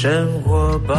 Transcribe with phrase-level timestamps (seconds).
[0.00, 0.94] 生活吧。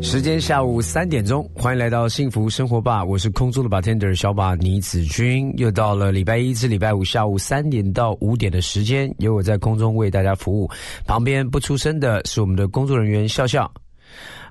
[0.00, 10.70] 时间下午三点钟，欢迎来到幸福生活吧，我是空中的 bartender 小把倪子君，又到了礼拜一至礼拜五下午三点到五点的时间，由我在空中为大家服务，
[11.04, 13.68] 旁边不出声的是我们的工作人员笑笑。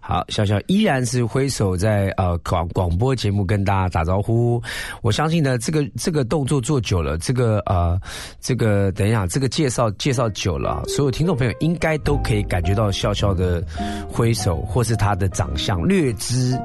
[0.07, 4.61] 好，笑笑依然是挥手在呃广广播节目跟大家打招呼。
[5.01, 7.99] 我相信呢，这个这个动作做久了，这个呃
[8.39, 13.61] 这个等一下，这个介绍介绍久了，所有听众朋友应该都可以感觉到笑笑的
[14.07, 16.57] 挥手，或是他的长相略知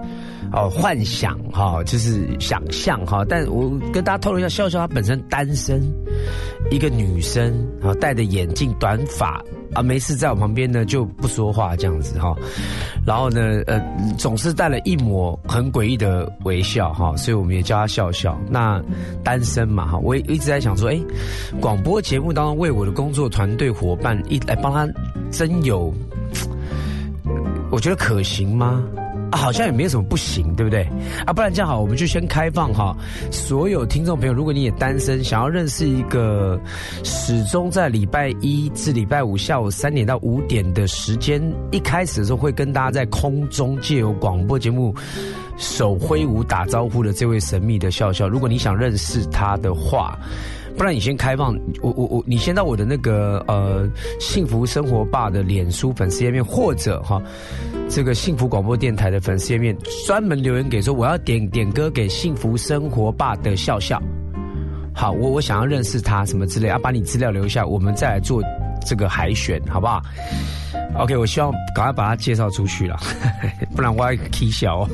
[0.53, 3.25] 哦幻想哈，就是想象哈。
[3.29, 5.83] 但我跟大家透露一下，笑笑她本身单身，
[6.71, 9.43] 一个女生啊，戴着眼镜，短发。
[9.75, 12.37] 啊，没事，在我旁边呢就不说话这样子哈，
[13.07, 13.81] 然后呢，呃，
[14.19, 18.39] 总是带了一抹很诡异的微笑哈，所以我们也叫他笑笑。
[18.51, 18.83] 那
[19.25, 21.01] 单身嘛哈，我也一直在想说，哎，
[21.61, 24.87] 广播节目当中为我的工作团队伙伴一来帮他
[25.31, 25.93] 真有，
[27.71, 28.83] 我觉得可行吗？
[29.33, 30.87] 好像也没有什么不行，对不对？
[31.27, 32.97] 啊，不然这样好，我们就先开放哈，
[33.31, 36.61] 所有听众朋友，如果你也单身，想要认识一个
[37.03, 44.95] 始终在礼拜一至礼拜五下午三点到五点的时间，一开始的时候会跟大家在空中借由广播节目
[45.57, 50.19] 手挥舞打招呼的这位神秘的笑笑，如果你想认识他的话。
[50.75, 53.87] 不然你先开放，我我我，你先到我的那个呃
[54.19, 57.21] 幸福生活吧的脸书粉丝页面，或者哈
[57.95, 59.77] 这个幸福广播电台的粉丝页面，
[60.07, 64.03] 专门留言给说我要点点歌给幸福生活吧的笑笑。
[64.95, 68.43] 好，我我想要认识他什么之类，要把你资料留下，我们再来做
[68.87, 70.03] 这个海选，好不好
[70.97, 72.99] ？OK，我希望赶快把他介绍出去了，
[73.77, 74.89] 不然我要踢笑。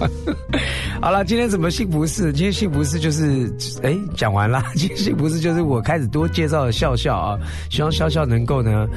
[1.00, 2.32] 好了，今天什么幸福事？
[2.32, 3.48] 今天幸福事就是，
[3.84, 4.60] 哎，讲完了。
[4.74, 7.38] 今天幸福事就是我开始多介绍笑笑啊，
[7.70, 8.88] 希望笑笑能够呢，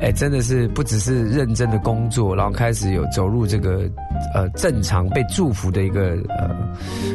[0.00, 3.88] 哎，真的是不只是认真的工作，然后开始有走入这个
[4.34, 6.54] 呃正常被祝福的一个呃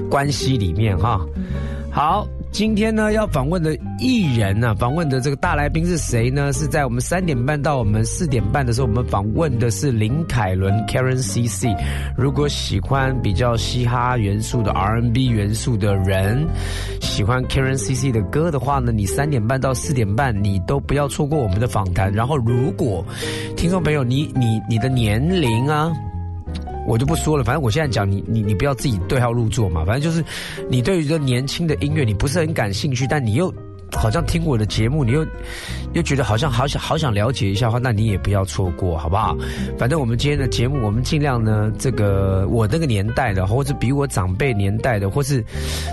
[0.09, 1.20] 关系里面哈。
[1.91, 2.28] 好。
[2.52, 6.52] 今天呢，要访问的艺人呢，访问的这个大来宾是谁呢？
[6.52, 11.68] 是在我们三点半到我们四点半的时候，我们访问的是林凯伦 Karen CC。
[12.16, 16.46] 如果喜欢比较嘻哈元素的 R&B 元素的人，
[17.00, 22.12] 喜欢 Karen CC 的歌的话呢，你三点半到四点半你都不要错过我们的访谈。
[22.12, 23.04] 然后，如果
[23.56, 25.90] 听众朋友你你你的年龄啊。
[26.88, 29.86] 我就不说了，反正我现在讲你，你你不要自己对号入座嘛。
[29.86, 30.24] 反正就是，
[30.69, 33.53] 你对于这年轻的音乐你不是很感兴趣，但你又。
[33.94, 35.25] 好像听我的节目，你又
[35.94, 39.35] 又觉得好像好想好想了解一下的话，那你也不要错过，好不好？
[39.78, 45.44] 反正我们今天的节目，我们尽量呢，这个我那个年代的，或者比我长辈年代的，或是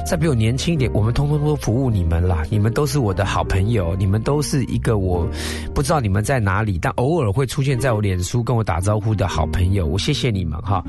[0.06, 2.42] 再比我年轻一点，我们通通都服务你们啦。
[2.50, 5.26] 你们都是我的好朋友，你们都是一个我
[5.75, 10.82] 不知道你们在哪里，但偶尔会出现在我脸书跟我打招呼的好朋友，我谢谢你们哈。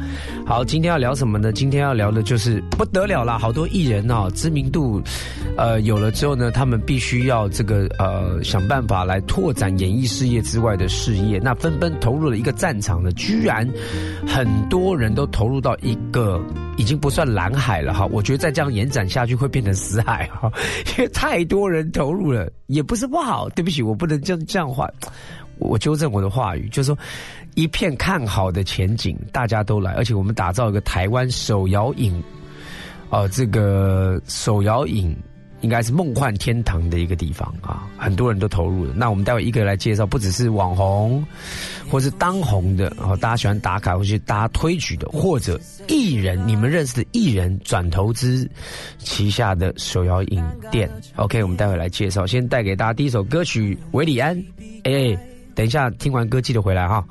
[0.45, 1.51] 好，今天要聊什么呢？
[1.51, 5.01] 今天要聊的就是不得了啦，好多艺人哦，知名度
[5.57, 13.67] 呃有了之后呢，他们必需要这个呃想办法来拓展演艺事业之外的事业，那纷纷投入了一个战场呢，居然
[14.27, 16.39] 很多人都投入到一个
[16.77, 20.51] 已经不算蓝海了哈，我觉得再这样延展下去会变成死海哈，
[20.97, 24.89] 因为太多人投入了，也不是不好，对不起，我不能这样这样话，
[25.57, 26.97] 我纠正我的话语，就是说
[27.55, 32.21] 一片看好的前景，大家都来，而且我们打造一个台湾手摇影，
[33.09, 35.15] 哦，这个手摇影。
[35.61, 38.93] 应该是梦幻天堂的一个地方啊，很多人都投入了。
[38.95, 41.25] 那我们待会一个来介绍，不只是网红，
[41.89, 48.49] 或是当红的，然后大家喜欢打卡或是大家推举的，或者艺人，你们认识的艺人转投资
[48.99, 50.89] 旗下的手摇饮店。
[51.17, 52.25] OK，我们待会来介绍。
[52.25, 54.37] 先带给大家第一首歌曲《维里安》。
[54.83, 55.17] 哎，
[55.55, 57.05] 等一下听完歌记得回来哈。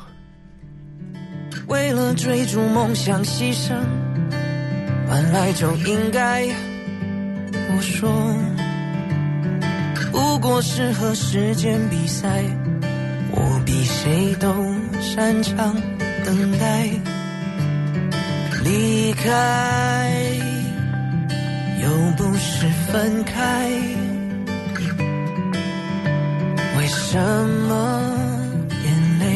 [1.67, 3.75] 为了追逐梦想牺牲，
[5.07, 6.49] 本来就应该。
[7.53, 8.11] 我说，
[10.11, 12.43] 不过是和时间比赛，
[13.31, 14.53] 我比谁都
[15.01, 15.75] 擅长
[16.25, 16.89] 等待。
[18.65, 20.11] 离开
[21.83, 23.71] 又不是分开，
[26.77, 27.19] 为什
[27.69, 28.13] 么
[28.85, 29.27] 眼泪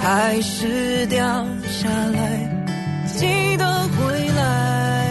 [0.00, 2.48] 还是掉下来？
[3.06, 5.07] 记得回来。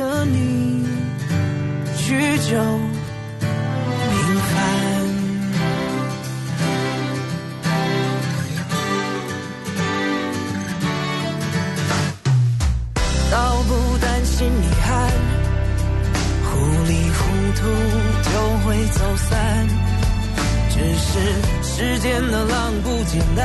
[0.00, 0.86] 不值得你
[1.98, 2.08] 去
[2.38, 2.56] 就
[4.00, 4.52] 平凡。
[13.30, 14.88] 倒不担心遗憾，
[16.46, 16.48] 糊
[16.88, 17.20] 里糊
[17.56, 17.60] 涂
[18.22, 18.30] 就
[18.64, 19.28] 会走散。
[20.70, 21.08] 只是
[21.62, 23.39] 时间的浪不简单，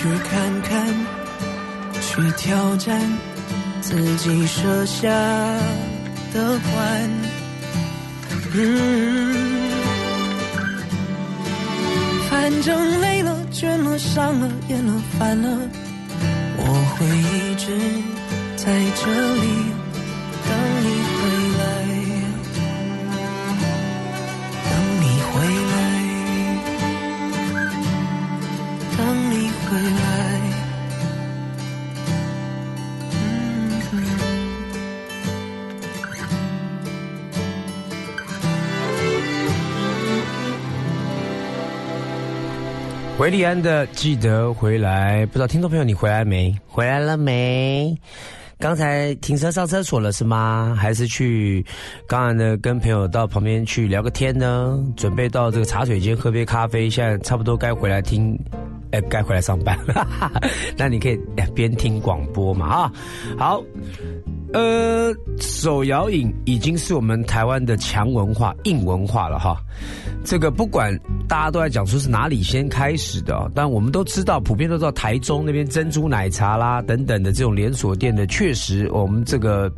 [0.00, 0.94] 去看看，
[2.00, 3.00] 去挑战
[3.80, 5.10] 自己设下
[6.32, 7.10] 的关。
[8.54, 9.34] 嗯，
[12.30, 15.48] 反正累了、倦了、伤了、厌了、烦了，
[16.58, 16.62] 我
[16.94, 17.66] 会一直
[18.56, 18.72] 在
[19.04, 19.46] 这里
[43.28, 46.58] 维利安的记得回来，不知道听众朋友你回来没？
[46.66, 47.94] 回来了没？
[48.58, 50.74] 刚才停车上厕所了是吗？
[50.80, 51.62] 还是去
[52.06, 54.82] 刚才呢跟朋友到旁边去聊个天呢？
[54.96, 58.34] 准备到这个茶水间喝杯咖啡，现在差不多该回来听，
[58.92, 60.08] 哎，该回来上班了。
[60.74, 61.20] 那你可以
[61.54, 62.92] 边听广播嘛啊。
[63.36, 63.62] 好，
[64.52, 69.56] 呃，手摇饮已经是我们台湾的强文化、硬文化了哈。
[70.24, 70.94] 这个不管
[71.28, 79.72] 大家都在讲说是哪里先开始的、但我们都知道，普遍都知道台中那边珍珠奶茶啦等等的这种连锁店的，确实我们这个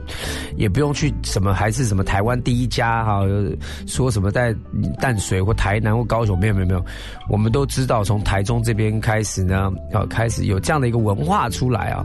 [0.56, 3.20] 也不用去什么还是什么台湾第一家哈，
[3.86, 4.54] 说什么在
[4.98, 6.84] 淡水或台南或高雄没有没有没有，
[7.28, 12.04] 我们都知道从台中这边开始呢，要开始有这样的一个文化出来啊。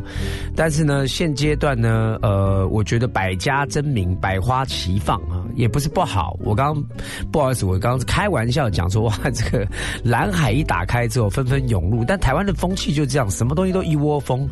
[0.56, 6.38] 但是呢，现阶段呢，呃，呃我觉得百家争鸣，百花齐放啊，也不是不好。
[6.42, 6.84] 我刚刚
[7.32, 9.68] 不好意思，我刚刚开玩笑讲说，哇，这个
[10.04, 12.04] 蓝海一打开之后，纷纷涌入。
[12.06, 14.48] 但台湾的风气就这样，什么东西都一窝蜂，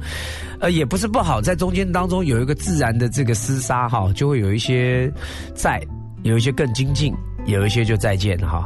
[0.60, 5.10] 呃，也不是不好，在中间当中有一个自然的这个厮杀哈，就会有一些
[5.56, 5.82] 在，
[6.24, 7.14] 有一些更精进。
[7.46, 8.66] 有一些就再见哈，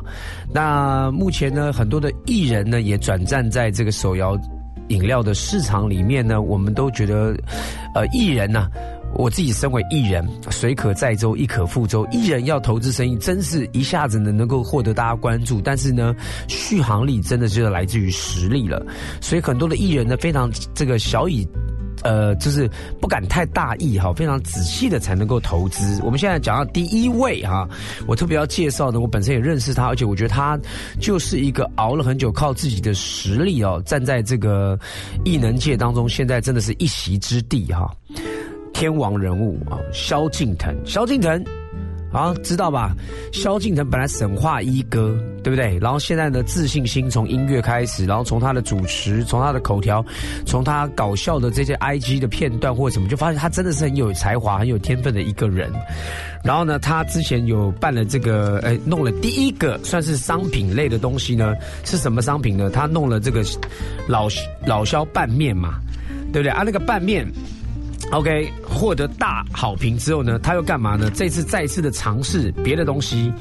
[0.54, 4.40] 那目前呢，很多的艺人呢也转战在这个手摇
[4.90, 7.36] 饮料的市场里面呢，我们都觉得，
[7.96, 8.68] 呃，艺人呢、
[9.18, 12.08] 我自己身为艺人，水可载舟，亦可覆舟。
[12.12, 16.16] 艺人要投资生意，真是一下子呢能够获得大家关注，但是呢，
[16.48, 18.86] 续航力真的就是来自于实力了。
[19.20, 21.48] 所以很多的艺人呢，非常这个小以。
[22.04, 22.70] 呃，就是
[23.02, 26.00] 不敢太大意哈，非常仔细的才能够投资。
[26.04, 27.68] 我们现在讲到第一位哈，
[28.06, 30.58] 我特别要介绍的，我本身也认识他，而且我觉得他
[31.02, 34.80] 就是一个熬了很久，靠自己的实力哦，站在这个
[35.26, 37.92] 艺能界当中，现在真的是一席之地哈。
[38.78, 41.44] 天王人物啊，萧敬腾，萧敬腾。
[42.14, 42.96] 啊，知道吧？
[43.34, 45.80] 萧敬腾本来神话一哥，对不对？
[45.80, 50.06] 然后现在呢，自信心从音乐开始，然后从他的主持，从他的口条，
[50.46, 55.72] 从他搞笑的这些 IG 的片段或什么，就发现他真的是很有才华、很有天分的一个人。
[56.44, 62.70] 然后呢，他之前有办了这个，哎，弄了第一个算是商品类的东西呢，是什么商品呢？
[62.70, 63.44] 他弄了这个
[64.08, 64.28] 老
[64.68, 65.80] 老萧拌面嘛，
[66.32, 66.52] 对不对？
[66.52, 67.28] 啊，那个拌面。
[68.12, 71.12] OK，获得大好评之后呢，他又干嘛呢？
[71.14, 73.32] 这次再次的尝试别的东西，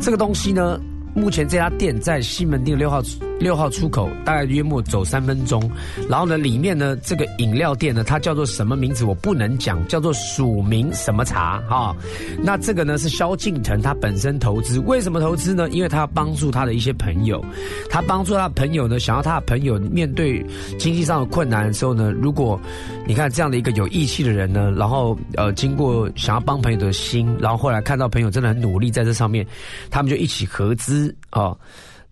[0.00, 0.80] 这个东西呢？
[1.14, 3.00] 目前这家店在西门町六号
[3.38, 5.70] 六号出口，大概约莫走三分钟。
[6.08, 11.94] 然后呢，里面呢这个饮料店呢，它叫做什么名字我不能讲，叫做署名什么茶哈。
[12.42, 15.68] 那这个呢是萧敬腾他本身投资，为什么投资呢？
[15.70, 17.44] 因为他要帮助他的一些朋友，
[17.90, 20.44] 他帮助他的朋友呢，想要他的朋友面对
[20.78, 22.58] 经济上的困难的时候呢，如果
[23.06, 29.46] 你看这样的一个有义气的人呢，然后呃经过想要帮朋友的心，然后后来看到朋友真的很努力在这上面，
[29.90, 31.14] 他们就一起合资。
[31.32, 31.56] 哦，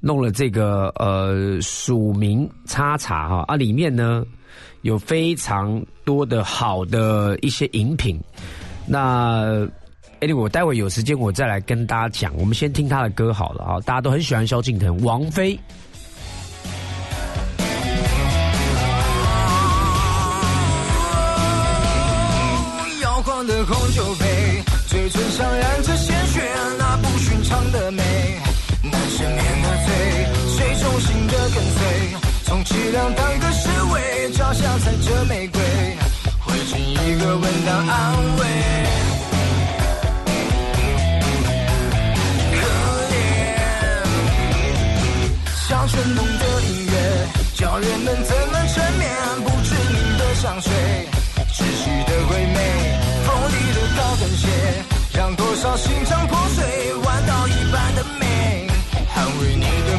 [0.06, 4.22] 弄了这个呃署名插茶哈啊，里面呢
[4.82, 8.20] 有非常多的好的一些饮品。
[8.86, 9.66] 那
[10.20, 12.36] anyway，我待会有时间我再来跟大家讲。
[12.36, 15.58] 我们先听他的歌好了啊，大家都很喜欢萧敬腾，王菲。
[23.46, 26.40] 的红酒杯，嘴唇上染着鲜血，
[26.78, 28.43] 那不寻常的美。
[32.44, 32.54] 随？
[32.54, 35.60] 从凄凉当个侍卫，脚下踩着玫瑰，
[36.40, 38.44] 会尽一个吻当安慰。
[42.52, 42.62] 可
[43.10, 43.14] 怜，
[45.68, 46.92] 像春冬的音乐，
[47.54, 49.08] 叫人们怎么沉眠？
[49.42, 50.72] 不知名的香水，
[51.52, 52.58] 窒息的鬼魅，
[53.26, 54.46] 锋利的高跟鞋，
[55.14, 58.68] 让多少心肠破碎，弯刀一般的美。
[59.14, 59.96] 捍卫你的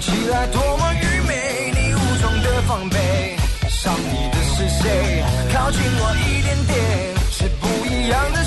[0.00, 3.36] 起来多么愚昧，你武装的防备，
[3.68, 5.22] 伤你的是谁？
[5.52, 6.78] 靠近我一点点，
[7.30, 8.39] 是不一样的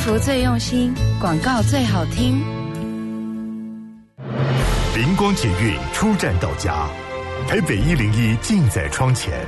[0.00, 2.40] 服最用心，广告最好听。
[4.96, 6.88] 灵光捷运出站到家，
[7.46, 9.46] 台北一零一近在窗前，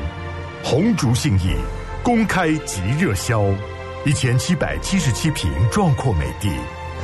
[0.62, 1.54] 红竹信义
[2.02, 3.42] 公开即热销，
[4.04, 6.50] 一千七百七十七平壮阔美地，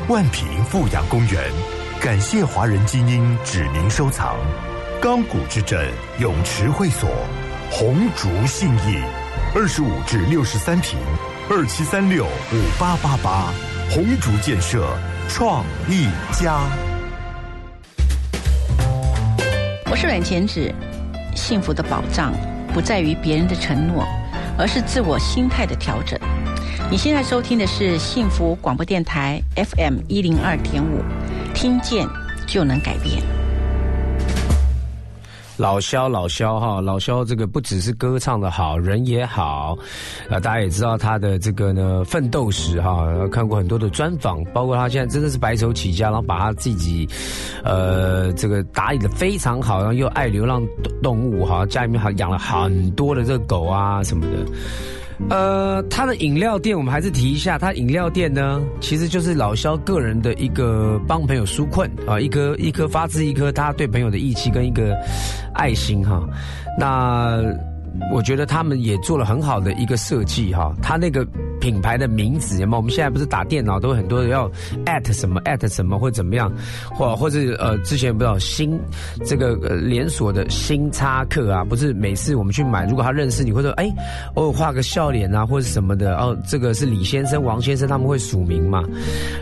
[0.09, 1.51] 万平富养公园。
[2.03, 4.37] 感谢华人基因指名收藏，
[5.01, 7.09] 钢骨之镇泳池会所，
[7.71, 9.03] 红竹信义，
[9.55, 10.99] 二十五至六十三平，
[11.51, 13.51] 二七三六五八八八，
[13.91, 14.87] 红竹建设
[15.31, 16.61] 创意家。
[19.91, 20.71] 我是阮前子，
[21.35, 22.35] 幸福的保障
[22.75, 24.07] 不在于别人的承诺，
[24.59, 26.21] 而是自我心态的调整。
[26.91, 31.03] 你现在收听的是幸福广播电台 FM 一零二点五。
[31.55, 32.07] 听见
[32.47, 33.23] 就能改变。
[35.59, 39.77] 老肖，老肖哈，老肖这个不只是歌唱的好，人也好，
[40.31, 47.09] 啊，大家也知道他的这个呢奋斗史哈，看过很多的专访，包括他现在真的是白手起家，然后把他自己，
[47.65, 50.63] 呃，这个打理的非常好，然后又爱流浪
[51.03, 54.53] 动物哈，家里面还养了很多的这个狗啊什么的。
[55.29, 64.97] 呃，他的饮料店，我们还是提一下，他饮料店呢，其实就是老肖个人的一个帮朋友纾困啊，一颗一颗发自一颗他对朋友的义气跟一个
[65.55, 66.27] 爱心哈，
[66.79, 67.43] 那。
[68.13, 71.27] 我觉得他们也做了很好的一个设计哈，他那个
[71.61, 74.49] 品牌的名字嘛，我们现在不是打电脑都很多人要
[74.85, 76.53] at 什么 at 什么或怎么样，
[76.95, 78.79] 或或者呃之前不知道新
[79.25, 83.91] 这个连锁的新叉客啊，不是每次我们去买，如果他认识你，或者哎
[84.35, 88.85] 偶尔画个笑脸啊或者什么的，哦这个是李先生、王先生他们会署名嘛，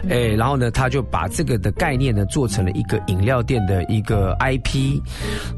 [0.09, 5.01] 哎然后呢他就把这个的概念呢做成了一个饮料店的一个 IP，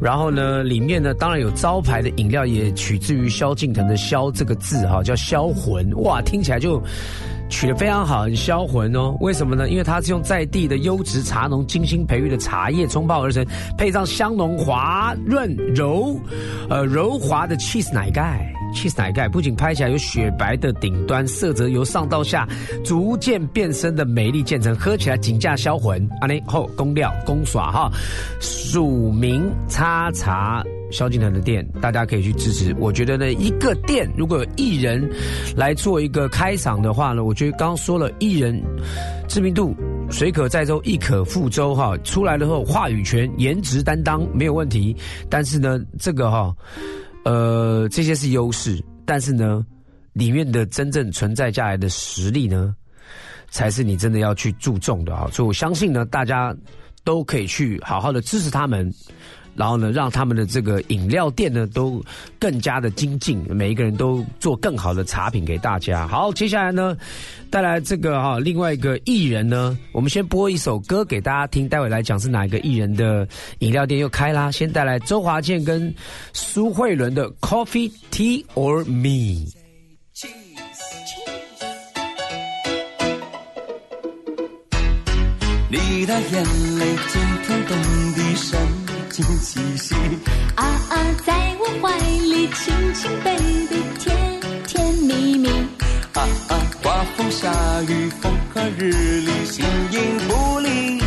[0.01, 2.73] 然后呢里面呢当然有招牌的饮料也。
[2.89, 6.83] 取自于萧敬腾的“萧”这个字哈，叫销魂哇，听起来就
[7.51, 9.15] 取得非常好，很销魂哦。
[9.21, 9.69] 为什么呢？
[9.69, 13.45] 因为它是用在地的优质茶农精心培育的茶叶冲泡而成，
[13.77, 16.19] 配上香浓滑润柔
[16.71, 22.49] 呃柔滑的 cheese 奶盖，cheese 奶盖不仅拍起来有雪白的顶端，色泽由上到下
[22.83, 26.09] 逐渐变深的美丽渐层，喝起来紧驾销魂。
[26.23, 27.93] 阿内后公料公耍哈，
[28.41, 30.65] 署名叉茶。
[30.91, 32.75] 萧敬腾的店，大家可以去支持。
[32.79, 35.09] 我觉得呢，一个店如果有艺人
[35.57, 38.61] 来做一个开场的话呢，我觉得刚刚说了，艺人
[39.29, 39.75] 知名度
[40.11, 41.97] 水可载舟，亦可覆舟哈。
[41.99, 44.97] 出来了后，话语权、颜值担当没有问题。
[45.29, 46.55] 但是呢，这个哈，
[47.25, 48.83] 呃，这些是优势。
[49.05, 49.65] 但是呢，
[50.15, 52.75] 里面的真正存在下来的实力呢，
[53.51, 55.29] 才是你真的要去注重的啊。
[55.33, 56.57] 所以我相信呢，大家
[57.05, 58.91] 都可以去好好的支持他们。
[59.59, 62.01] 然后呢，让他们的这个饮料店呢都
[62.39, 66.07] 更加的精进，每一个人都做更好的茶品给大家。
[66.07, 66.97] 好，接下来呢，
[67.51, 73.27] 带来这个哈另外一个艺人呢，我们先播一首歌给大家听，待会来讲是哪一个艺人的
[73.59, 74.49] 饮料店又开啦。
[74.53, 75.93] 先带来周华健跟
[76.33, 79.51] 苏慧伦的 Coffee Tea or Me。
[85.71, 86.45] 你的眼
[86.79, 87.77] 泪今天冻
[88.15, 88.88] 的深。
[89.25, 89.95] 气息
[90.55, 95.49] 啊啊，在我怀里亲亲 baby，甜甜蜜蜜。
[96.13, 97.53] 啊啊，刮风下
[97.83, 101.01] 雨风和日丽，形影不离。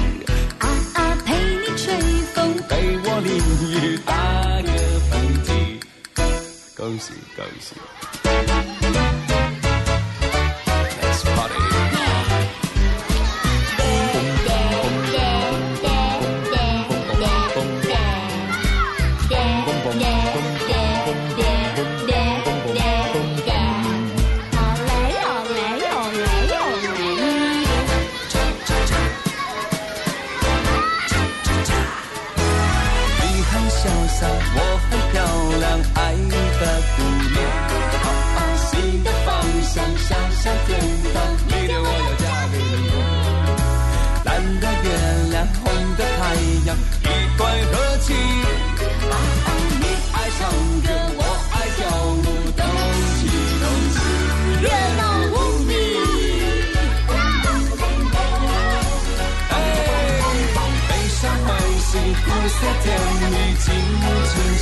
[0.60, 1.96] 啊啊，陪你吹
[2.34, 3.34] 风，陪我淋
[3.72, 4.14] 雨打
[4.62, 4.72] 个
[5.10, 5.14] 喷
[5.46, 5.80] 嚏。
[6.76, 7.76] 恭喜恭喜！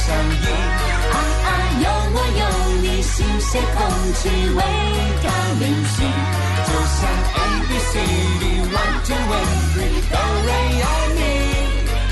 [0.09, 0.45] 相依，
[1.13, 1.49] 啊啊，
[1.85, 2.41] 有我有
[2.81, 3.77] 你，新鲜空
[4.15, 4.19] 气
[4.57, 4.59] 维
[5.21, 5.25] 他
[5.59, 6.01] 命 C，
[6.65, 6.99] 就像
[7.37, 7.93] A B C
[8.39, 8.43] D
[8.73, 9.13] one two
[9.69, 10.49] three，都瑞
[10.81, 11.21] 爱你。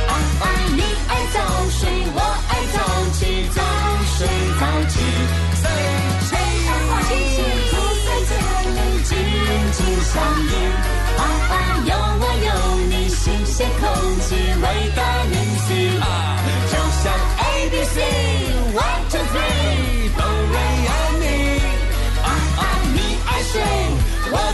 [0.05, 0.45] 啊啊，
[0.77, 0.79] 你
[1.09, 1.35] 爱早
[1.71, 1.81] 睡，
[2.13, 2.77] 我爱早
[3.17, 3.19] 起，
[3.55, 3.57] 早
[4.13, 4.17] 睡
[4.59, 4.93] 早起。
[5.57, 8.29] 在一起，苦涩甜
[8.75, 9.09] 蜜紧
[9.73, 10.13] 紧相
[10.45, 10.53] 依，
[11.17, 12.49] 啊啊，有我有
[12.89, 13.81] 你，新鲜空
[14.21, 14.27] 气
[14.61, 15.01] 味道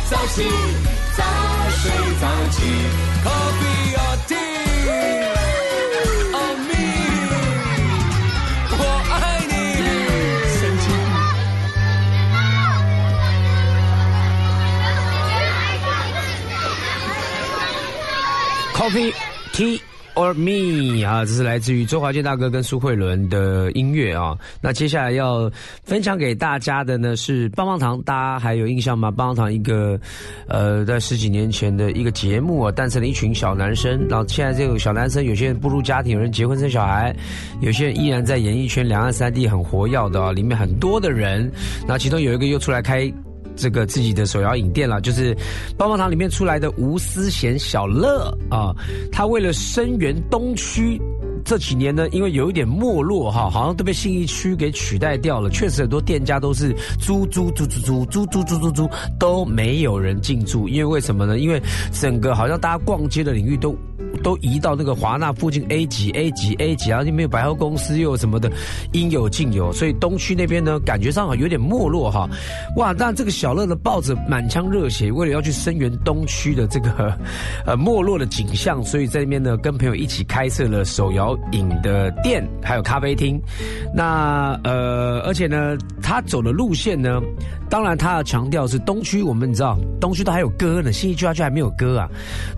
[0.09, 0.43] 早起，
[1.15, 1.23] 早
[1.69, 1.81] 睡
[2.21, 2.57] 早起
[3.23, 4.31] ，Coffee or tea
[6.31, 6.37] or
[6.67, 6.71] me，
[8.77, 9.13] 我爱
[9.47, 9.51] 你。
[18.73, 19.11] Coffee
[19.53, 19.92] tea。
[20.15, 24.37] Or Me 啊，这是来自于周华健大哥跟苏慧伦的音乐啊。
[24.61, 25.51] 那接下来要
[25.83, 29.09] 分享给大家的呢是棒棒糖，大家还有印象吗？
[29.09, 29.99] 棒棒糖一个
[30.47, 34.07] 呃，在十几年前的一个节目啊，诞生了一群小男生。
[34.07, 37.15] 然后现在这个小男生，有些人步入家庭，有人结婚生小孩，
[37.61, 41.51] 有些人依然在演艺圈两岸三地很活跃的啊，里面很多的人。
[41.87, 43.11] 那其中有一个又出来开。
[43.55, 45.35] 这个自己的手摇饮店了，就是
[45.77, 48.73] 棒棒糖里面出来的吴思贤小乐啊，
[49.11, 50.99] 他为了声援东区。
[51.45, 55.49] 这几年呢，因为有一点没落哈，好像都被信义区给取代掉了。
[55.49, 60.67] 确实很多店家都是租租租租租租租租租租，都没有人进驻。
[60.67, 61.39] 因为为什么呢？
[61.39, 63.75] 因为整个好像大家逛街的领域都
[64.23, 68.51] 都移到那个华纳附近 A 级 A 级 A 级，然后就没有百货公司，又什么的，
[68.93, 69.71] 应有尽有。
[69.73, 72.29] 所以东区那边呢，感觉上有点没落哈。
[72.77, 77.17] 哇，那这个小乐呢，抱着满腔热血，为了要去声援东区的这个
[77.65, 83.39] 呃没落的景象，所以在那边呢，跟朋友一起开设了手摇饮的店，还有咖啡厅。
[83.93, 87.21] 那呃，而且呢，他走的路线呢，
[87.69, 92.09] 当然他要强调是东区，我们你知道，东区都还有歌呢，新一区它就还没有歌啊。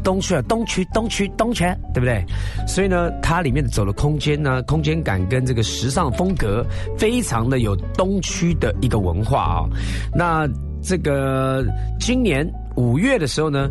[0.04, 2.24] 东区啊，东区，东区，东区，对不对？
[2.68, 6.66] 所以呢，它里面走的空间呢，空间感跟这个时尚风格，
[6.98, 9.66] 非常的有东区的一个文化啊。
[10.14, 10.48] 那
[10.82, 11.66] 这个
[12.00, 13.70] 今年五月的时候呢，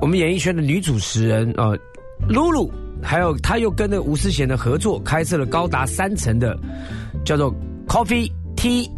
[0.00, 1.72] 我们演艺圈的女主持人啊，
[2.28, 2.70] 露露，
[3.02, 6.58] 还有他又跟那吴思贤的合作，开设了高达三层的
[7.24, 7.54] 叫做
[7.86, 8.88] Coffee Tea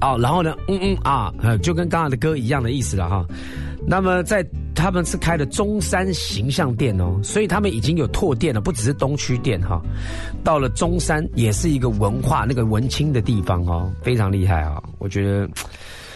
[0.00, 3.24] 哦，然后呢，嗯嗯啊，就跟刚刚的歌一样的意思了哈。
[3.86, 4.44] 那么在
[4.74, 9.80] 他们是开的中山形象店哦，所以他们已经有拓店了，不只是东区店哈，
[10.44, 15.48] 到了中山也是一个文化那个文青的地方哦，非常厉害啊，我觉得。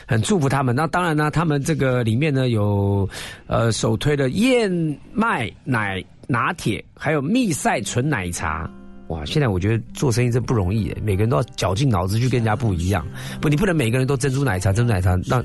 [0.07, 0.77] 很祝福他们。
[0.77, 3.09] 那当然呢，他们这个里面呢有，
[3.47, 4.71] 呃，首推的燕
[5.15, 8.69] 麦奶拿铁，还有蜜赛纯奶茶。
[9.09, 13.07] 哇，现在我觉得做生意真不容易，每个人都要绞尽脑汁去跟人家不一样。
[13.41, 15.15] 不，你不能每个人都珍珠奶茶，珍珠奶茶。
[15.27, 15.45] 那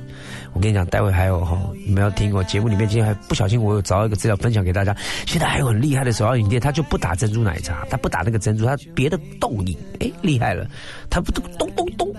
[0.53, 2.41] 我跟你讲，待会还有哈，你们要听哦。
[2.45, 4.95] 节目里面今天还不小心，我有找到一个资料分享给大家。
[5.27, 10.65] 现在还有很厉害的手摇饮店，他就不打珍珠奶茶，他不打那个珍珠，他别的冻饮，哎，厉害了，
[11.09, 12.13] 他不咚咚咚咚，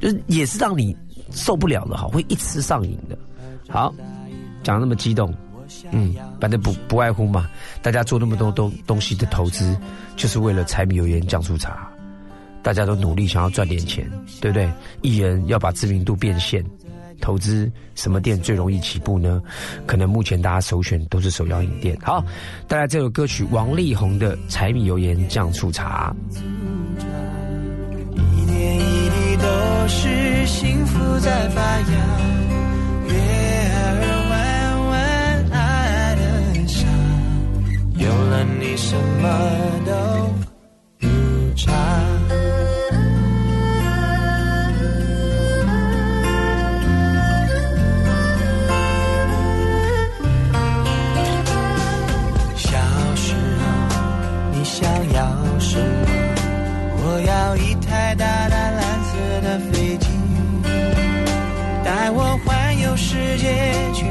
[0.00, 0.96] 就是也是让你。
[1.30, 3.18] 受不了的哈，会一吃上瘾的。
[3.68, 3.92] 好，
[4.62, 5.34] 讲那么激动，
[5.90, 7.48] 嗯，反正不不外乎嘛，
[7.82, 9.76] 大家做那么多东东西的投资，
[10.16, 11.88] 就是为了柴米油盐酱醋茶，
[12.62, 14.10] 大家都努力想要赚点钱，
[14.40, 14.70] 对不对？
[15.02, 16.64] 艺人要把知名度变现，
[17.20, 19.40] 投资什么店最容易起步呢？
[19.86, 21.98] 可能目前大家首选都是手摇饮店。
[22.02, 22.24] 好，
[22.66, 26.14] 带来这首歌曲王力宏的《柴米油盐酱醋茶》。
[28.16, 32.53] 一点一滴都是幸福在发芽，
[38.04, 39.28] 有了你什么
[39.86, 39.92] 都
[41.00, 41.06] 不
[41.56, 41.72] 差。
[52.56, 52.68] 小
[53.16, 53.62] 时候
[54.52, 55.84] 你想要什么？
[57.06, 60.08] 我要一台大大蓝色的飞机，
[61.84, 64.04] 带我环游世界，去，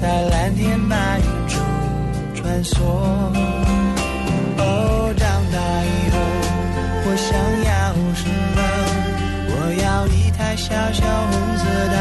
[0.00, 1.58] 在蓝天白云中
[2.34, 2.74] 穿梭。
[4.58, 6.14] 哦，长大以后
[7.04, 7.28] 我想
[7.64, 7.70] 要
[8.14, 8.58] 什么？
[9.48, 11.96] 我要一台小小红色大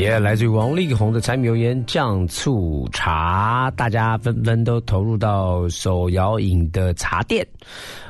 [0.00, 7.46] 也来自于王力宏的柴米油盐酱醋茶，大家纷纷都投入到手摇饮的茶店。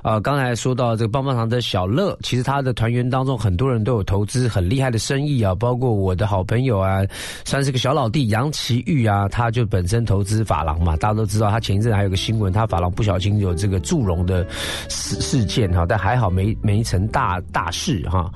[0.00, 7.02] 啊，刚才说到这个棒棒糖的小乐，其实他的团员当中很多人都有投资很厉害的生意啊，包括我的好朋友啊，
[7.44, 14.46] 算是个小老弟杨奇玉啊，他就本身投资法郎嘛，大家都知道他前一阵还有个新闻，他法郎不小心有这个祝融的
[14.88, 18.30] 事事件哈，但还好没没成大大事哈。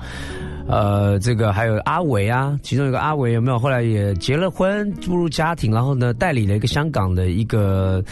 [0.67, 3.59] 呃，这个还有阿伟啊，其中有个阿伟有没有？
[3.59, 8.03] 后来也结了婚，步入家庭，然后呢，代理了一个香港的一个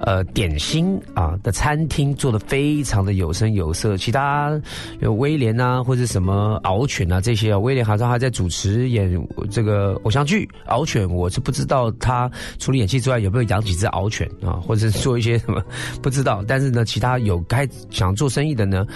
[0.00, 3.96] 呃点心啊的餐厅，做的非常的有声有色。
[3.96, 4.60] 其他
[5.00, 9.10] 有威廉啊，或者什么敖犬啊这些啊，威廉好像还在主持演
[9.50, 10.46] 这个偶像剧。
[10.66, 15.62] 敖犬我是不知道他除了演戏之外有没有养几只敖犬啊，或者是做一些什么
[16.02, 16.44] 不知道。
[16.46, 18.86] 但是呢，其他有该想做生意的呢，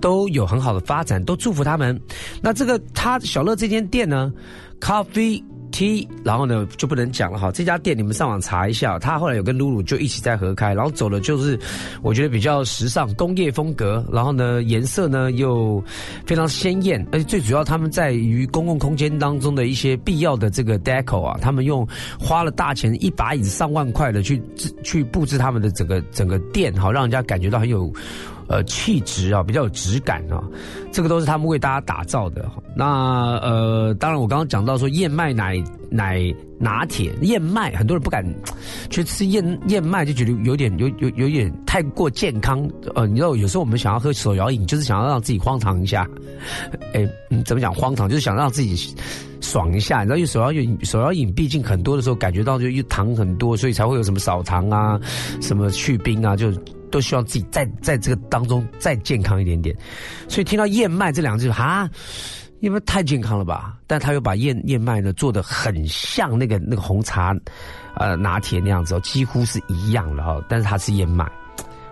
[0.00, 2.00] 都有很好的发展，都祝福他们。
[2.40, 4.32] 那这个他小乐这间店呢
[4.80, 7.50] 咖啡 Tea，然后呢就不能讲了哈。
[7.50, 11.58] 这家店你们上网查一下，他后来有跟露露就一起在合开，然后走的就是
[12.00, 15.82] 我觉得比较时尚工业风格，然后呢颜色呢又
[16.24, 21.84] 非常鲜艳，而且最主要他们在于公共空间当中的一些必要的这个 deco 啊，他们用
[22.20, 24.40] 花了大钱一把椅子上万块的去
[24.84, 27.92] 去布置他们的整个整个店，哈，让人家感觉到很有。
[28.46, 30.42] 呃，气质啊，比较有质感啊，
[30.92, 32.44] 这个都是他们为大家打造的。
[32.76, 36.22] 那呃，当然我刚刚讲到说燕麦奶奶
[36.58, 38.22] 拿铁，燕麦很多人不敢
[38.90, 42.68] 去吃燕燕麦，就觉得有点有有有点太过健康。
[42.94, 46.06] 呃，你知道有时候我们想要喝手摇饮，就是想要让自己荒唐一下。
[46.92, 47.08] 哎，
[47.46, 48.06] 怎么讲荒唐？
[48.06, 48.94] 就是想让自己
[49.40, 50.00] 爽一下。
[50.00, 55.00] 你知道，因为手摇饮手摇饮毕竟很多的时候感觉到就又糖很多，所以才会有什么少糖啊，
[55.40, 56.52] 什么去冰啊，就。
[56.94, 59.76] 都希望自己在在这个当中再健康一点点，
[60.28, 61.90] 所以听到燕麦这两个字，哈，
[62.60, 63.76] 因为太健康了吧？
[63.88, 67.34] 但他又把燕燕麦呢做的很像那个那个红茶，
[67.96, 70.40] 呃，拿铁那样子哦，几乎是一样的哈。
[70.48, 71.28] 但是它是燕麦，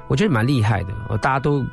[0.07, 1.19] 我觉得蛮厉害的。
[1.19, 1.67] 大家都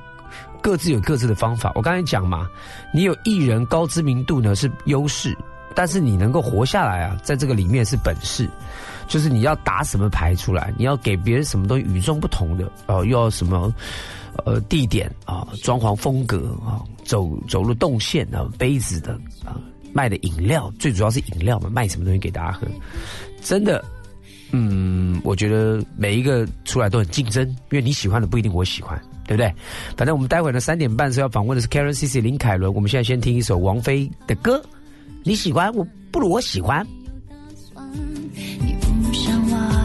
[0.60, 1.72] 各自有各自的方法。
[1.76, 2.50] 我刚才讲嘛，
[2.92, 5.38] 你有艺人高知名度呢是优势，
[5.76, 8.50] 但是你能够活下来啊，在这个里面是本事。
[9.10, 13.74] 就是你要打什么牌出来，你要给别人什么东西与众不同的哦，又要什么
[14.46, 19.60] 呃地点啊，装潢风格啊，走走路动线啊，杯子的啊，
[19.92, 22.68] 卖的饮料最主要是饮料嘛，卖什么东西给大家喝，
[23.42, 23.84] 真的，
[24.52, 28.96] 嗯，我觉得每一个出来都很竞争，因为你喜欢的不一定我喜欢，
[29.26, 29.52] 对不对？
[29.98, 34.62] 反正我们待会呢三点半是要访问的是 Karen C C 林凯伦，我们现在先听一首王菲的歌，
[35.24, 36.86] 你喜欢我不如我喜欢。
[39.30, 39.79] 很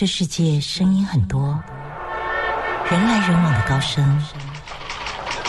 [0.00, 1.62] 这世界声音很多，
[2.90, 4.18] 人来人往的高声，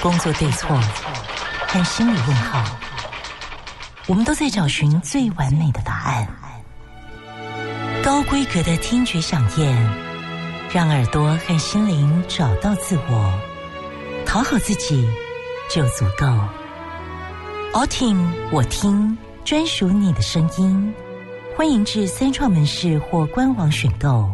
[0.01, 0.77] 工作对错
[1.69, 2.61] 和心理问号，
[4.07, 6.27] 我们都在找寻最完美的答案。
[8.03, 9.73] 高规格的听觉响宴，
[10.73, 13.33] 让耳朵和心灵找到自我，
[14.25, 15.09] 讨好自己
[15.69, 16.27] 就足够。
[17.71, 20.93] all 听我听，专属你的声音。
[21.55, 24.29] 欢迎至三创门市或官网选购。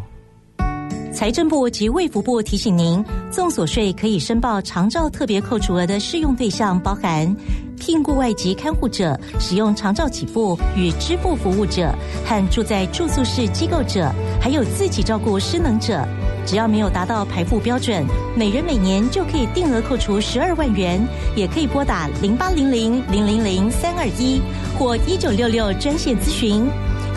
[1.17, 7.35] 财政部及卫福部提醒您，综所税可以申报长照特别扣除额的适用对象包含
[7.75, 11.91] 聘雇外籍看护者、使用长照起付与支付服务者
[12.23, 16.07] 和住在住宿式机构者，还有自己照顾失能者。
[16.45, 21.03] 只要没有达到排付标准，每人每年就可以定额扣除十二万元，
[21.35, 24.39] 也可以拨打零八零零零零零三二一
[24.77, 26.63] 或一九六六专线咨询。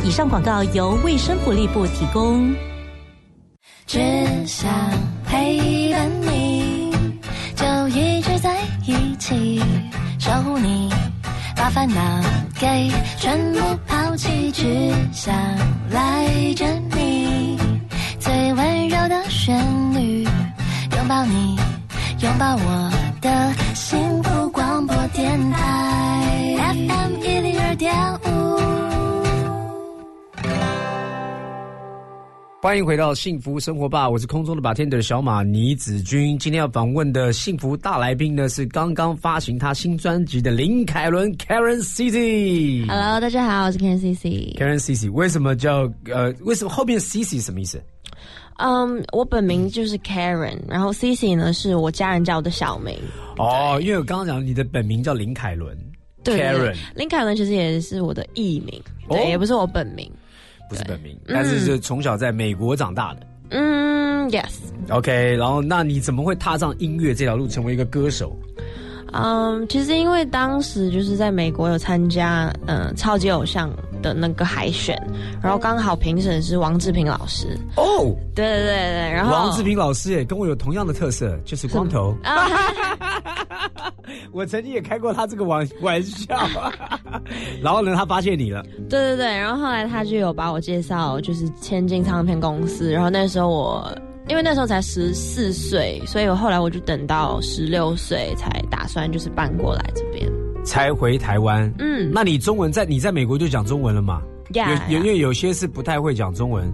[0.03, 2.51] 以上广告由卫生福利部提供。
[3.93, 3.99] 只
[4.47, 4.71] 想
[5.27, 6.93] 陪伴你，
[7.57, 9.61] 就一直在一起，
[10.17, 10.89] 守护你，
[11.57, 12.01] 把烦恼
[12.61, 15.35] 给全部抛弃，只想
[15.91, 17.59] 赖着你，
[18.21, 19.59] 最温柔的旋
[19.93, 21.59] 律，拥抱你，
[22.21, 28.80] 拥抱我的幸福广播电台 FM 一零二点五。
[32.63, 36.39] 欢迎回到幸福生活吧，我是空中的 bartender 小马倪子君。
[36.39, 42.87] 今天要访问的幸福大来宾呢，是刚刚发行他新专辑的林凯伦 Karen Cici。
[42.87, 44.55] Hello，大家好，我是 Karen CC。
[44.59, 46.31] Karen Cici 为什么叫呃？
[46.41, 47.83] 为什么后面 Cici 什么意思？
[48.59, 52.95] 嗯我本名就是 Karen，然后 CC 呢是我家人叫我的小名。
[53.39, 55.75] 哦，因为我刚刚讲你的本名叫林凯伦
[56.23, 60.13] 对，Karen 林凯伦其实也是我的艺名，对，哦也不是我本名。
[60.71, 63.27] 不是本名，但是是从小在美国长大的。
[63.51, 68.37] 嗯，Yes，OK，然后那你怎么会踏上音乐这条路，成为一个歌手？
[69.13, 73.69] 嗯，其实因为当时就是在美国有参加嗯超级偶像
[74.01, 74.97] 的那个海选，
[75.43, 77.47] 然后刚好评审是王志平老师。
[77.77, 82.15] 哦，对对对对，然后王志平老师也跟我有同样的特色，就是光头。
[82.23, 82.49] 啊，
[84.33, 86.37] 我曾经也开过他这个玩玩笑，
[87.63, 92.91] 然后呢，他发现你了，对对对，然后后来他就有把我介绍，就是签进唱片公司。
[92.91, 93.93] 然后那时候我，
[94.29, 100.31] 因为那时候才十四岁，所以我后来我就等到十六岁才打算就是搬过来这边。
[100.65, 101.73] 才回台湾。
[101.79, 104.23] 嗯，那你中文在你在美国就讲中文了嘛？
[104.55, 106.69] 呀有有因为有些是不太会讲中文，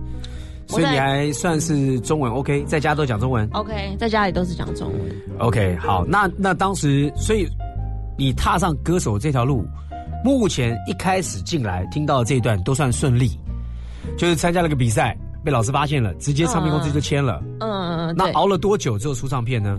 [0.66, 5.00] 所以你还算是中文 OK，在家都讲中文 OK，在家里都是讲中文。
[5.38, 5.76] OK。
[5.76, 7.46] 好，那那当时，所以
[8.16, 9.62] 你踏上歌手这条路，
[10.24, 13.38] 目前一开始进来听到的这一段都算顺利，
[14.16, 15.14] 就是参加了个比赛，
[15.44, 17.42] 被老师发现了，直接唱片公司就签了。
[17.60, 19.78] 嗯，对，那熬了多久之后出唱片呢？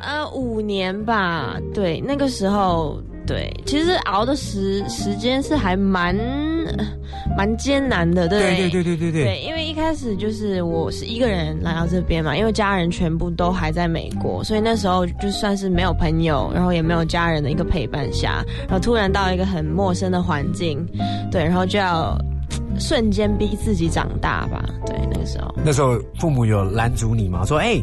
[0.00, 1.56] 呃，五年吧。
[1.74, 6.16] 对，那个时候，对，其实熬的时时间是还蛮
[7.36, 20.84] 蛮艰难的，对不对对对对对对，因为一开始就是我是一个人来到这边嘛，因为家人全部都还在美国，所以那时候就算是没有朋友，然后也没有家人的一个陪伴下，然后突然到一个很陌生的环境，
[21.30, 22.16] 对，然后就要
[22.80, 24.64] 瞬间逼自己长大吧。
[24.86, 27.44] 对，那个时候，那时候父母有拦阻你吗？
[27.44, 27.78] 说，哎、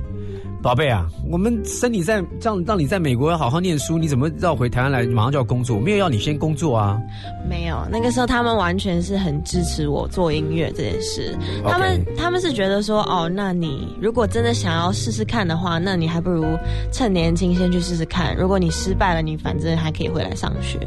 [0.66, 5.80] 宝贝啊，我们生你在让让你在美国好好念书，你怎么绕回台湾来马上就要工作？
[5.80, 6.99] 没有要你先工作啊。
[7.47, 11.38] 没有，那个时候他们完全是很支持我做音乐这件事。
[11.63, 16.43] 他们他们是觉得说，哦，那你如果真的想要试试看的话，那你还不如
[16.91, 18.36] 趁年轻先去试试看。
[18.36, 20.80] 如果你失败了，你反正还可以回来上学。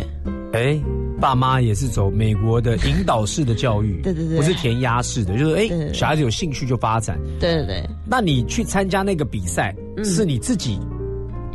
[0.55, 0.77] 哎、
[1.21, 4.37] 爸妈也是走美国的引导式的教育，对对对。
[4.37, 7.19] 不是填鸭式的，就是哎、小孩子有兴趣就发展。
[7.41, 10.05] 对对对，那你去参加那个比赛，嗯。
[10.05, 10.79] 是你自己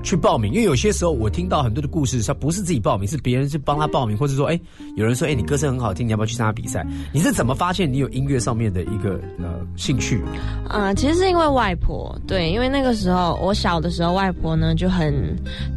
[0.04, 0.52] 去报名？
[0.52, 4.60] 因为有些时候我听到很多的故事，他不是自己报名，是别人去帮他报名，或者说，哎，
[4.96, 6.86] 有人说，哎，你歌声很好听，你要不要去参加比赛？
[7.14, 10.22] 你是怎么发现你有音乐上面的一个呃兴趣？
[10.68, 15.14] 啊、其实是因为外婆，对，因为那个时候我小的时候，外婆呢就很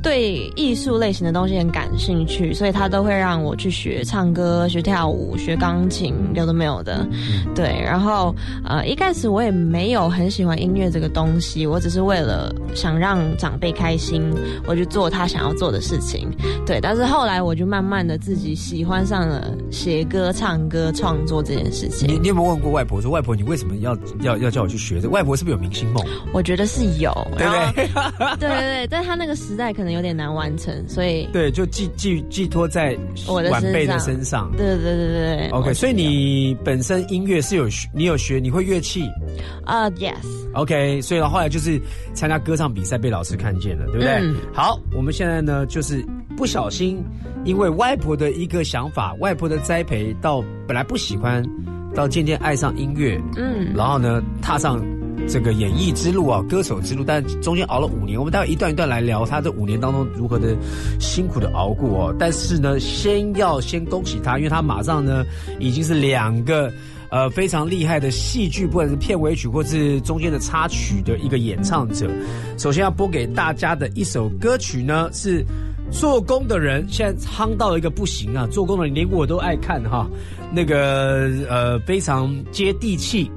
[0.03, 7.07] 对艺术类型的东西很感兴趣，所以她都会让我去学唱歌、学跳舞、学钢琴，有的没有的，
[7.55, 7.81] 对。
[7.85, 14.35] 然后呃，一开始我也没有很喜欢音乐这个东西，我只是为了想让长辈开心，心，
[14.67, 16.31] 我就做他想要做的事情。
[16.65, 22.09] 对，但是后来我就慢慢的自己喜欢上了写歌、唱歌、创作这件事情。
[22.09, 25.01] 你你有没有问过外婆说，外婆你为什么要要要叫我去学？
[25.09, 26.05] 外婆是不是有明星梦？
[26.33, 27.87] 我觉得是有，对不对？
[28.39, 32.97] 对对对，但他那个时代可能有点难完成，所以对，就寄寄寄托在
[33.29, 34.51] 我的晚辈的身上。
[34.57, 35.49] 对对对对对。
[35.51, 39.05] OK，所以你本身音乐是有学，你有学，你会乐器？
[39.65, 41.81] 啊、y e s OK，所以后来就是
[42.15, 44.06] 参加歌唱比赛被老师看见了，对不对？
[44.21, 46.05] 嗯好，我们现在呢就是
[46.37, 47.03] 不小心，
[47.45, 51.43] 因为外婆的一个想法，外婆的栽培，到本来不喜欢，
[51.95, 54.81] 到渐渐爱上音乐，嗯，然后呢踏上
[55.29, 60.57] 这个演艺之路啊，歌手之路，但中间熬了五年，我们待会一段一段来聊他这五年当中如何的
[61.01, 62.15] 辛苦的熬过哦。
[62.19, 65.25] 但是呢，先要先恭喜他，因为他马上呢
[65.59, 66.73] 已经是两个。
[67.11, 72.11] 呃，非常厉害的戏剧，不管是片尾曲或是中间的插曲的一个演唱者。
[72.59, 75.45] 首先要播给大家的一首歌曲呢，是
[75.91, 78.47] 做工的人，现在夯到了一个不行啊！
[78.49, 80.09] 做工的人连我都爱看哈，
[80.53, 83.31] 那个呃非常接地气，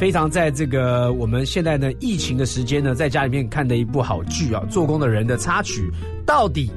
[0.00, 5.90] 非常在这个我们现在呢疫情的时间呢，在家里面看的一部好剧啊，做工的人的插曲
[6.24, 6.70] 到底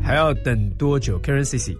[0.00, 1.76] 还要等多久？Karen Cici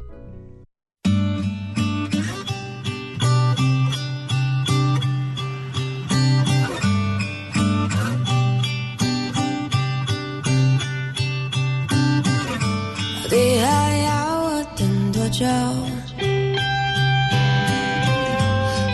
[15.38, 15.46] 等多久？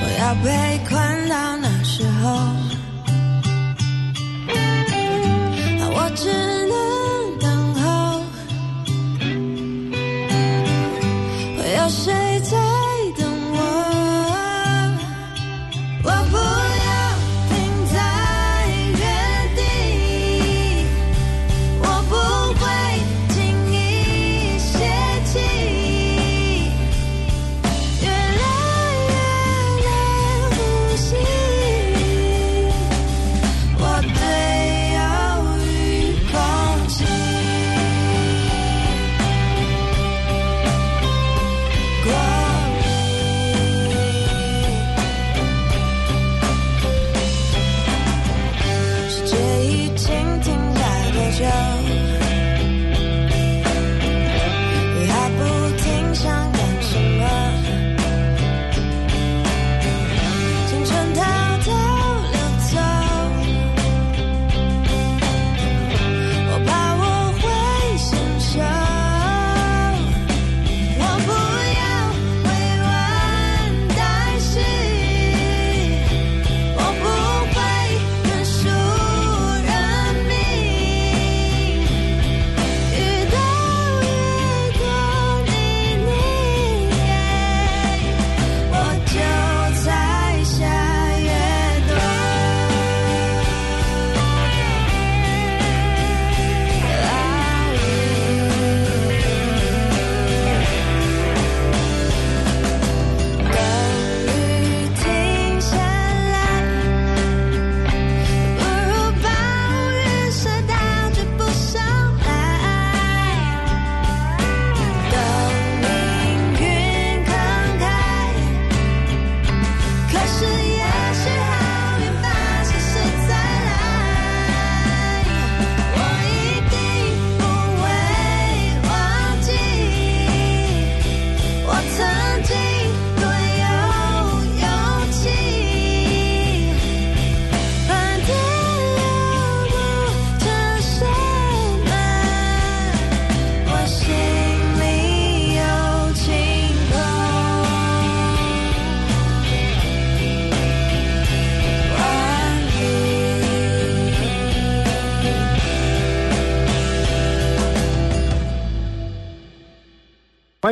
[0.04, 0.71] 我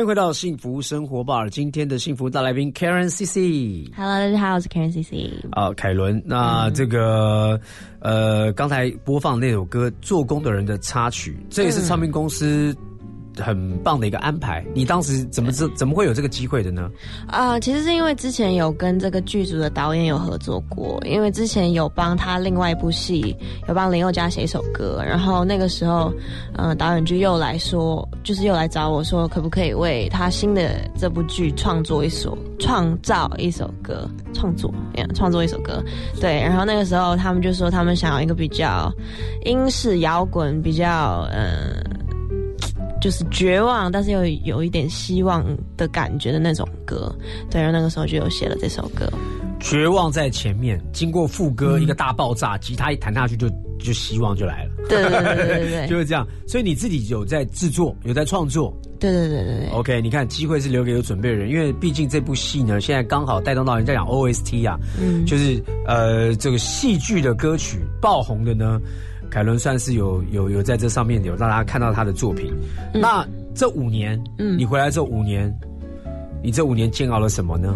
[0.01, 3.87] 欢迎回到幸福生活吧，今天的幸福大来宾 Karen C C。
[3.95, 5.45] Hello，大家好，我是 Karen CC。
[5.51, 7.61] 啊，凯伦，那这个、
[7.99, 12.75] 呃，刚才播放那首歌《做工的人》的插曲，这也是唱片公司
[13.37, 14.65] 很棒的一个安排。
[14.73, 16.89] 你当时怎么知怎么会有这个机会的呢？
[17.27, 23.35] 啊、其实是因为之前有跟这个剧组的导演有合作过，因为之前有帮他另外一部戏
[23.67, 26.13] 有帮林宥嘉写一首歌，然后那个时候，
[26.57, 35.83] 嗯、导演就又来说，就是又来找我说，可不可以为他新的这部剧创作一首创造一首歌，创作呀，创作一首歌，
[36.19, 38.91] 对，然后那个时候他们就说他们想要一个比较
[39.45, 41.81] 英式摇滚，比较呃。
[43.01, 45.43] 就是绝望，但是又有一点希望
[45.75, 47.13] 的感觉的那种歌，
[47.49, 49.11] 对，然后那个时候就有写了这首歌。
[49.59, 53.47] 绝望在前面，经过副歌一个大爆炸，吉他一弹下去就
[53.79, 54.71] 就希望就来了。
[54.89, 56.27] 对对对对对对 就是这样。
[56.47, 58.75] 所以你自己有在制作，有在创作。
[58.99, 59.69] 对对对对对。
[59.69, 68.79] OK，你看机会是留给有准备的人，因为毕竟这部戏呢，现在刚好带动到人家讲 OST 啊，嗯就是呃这个戏剧的歌曲爆红的呢，
[69.31, 72.53] 凯伦算是有有有在这上面有让大家看到他的作品。
[72.93, 73.25] 那
[73.55, 75.51] 这五年，嗯你回来这五年，
[76.43, 77.75] 你这五年煎熬了什么呢？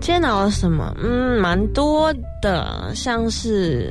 [0.00, 0.94] 煎熬了什么？
[1.00, 2.12] 嗯，蛮多
[2.42, 3.90] 的，像是，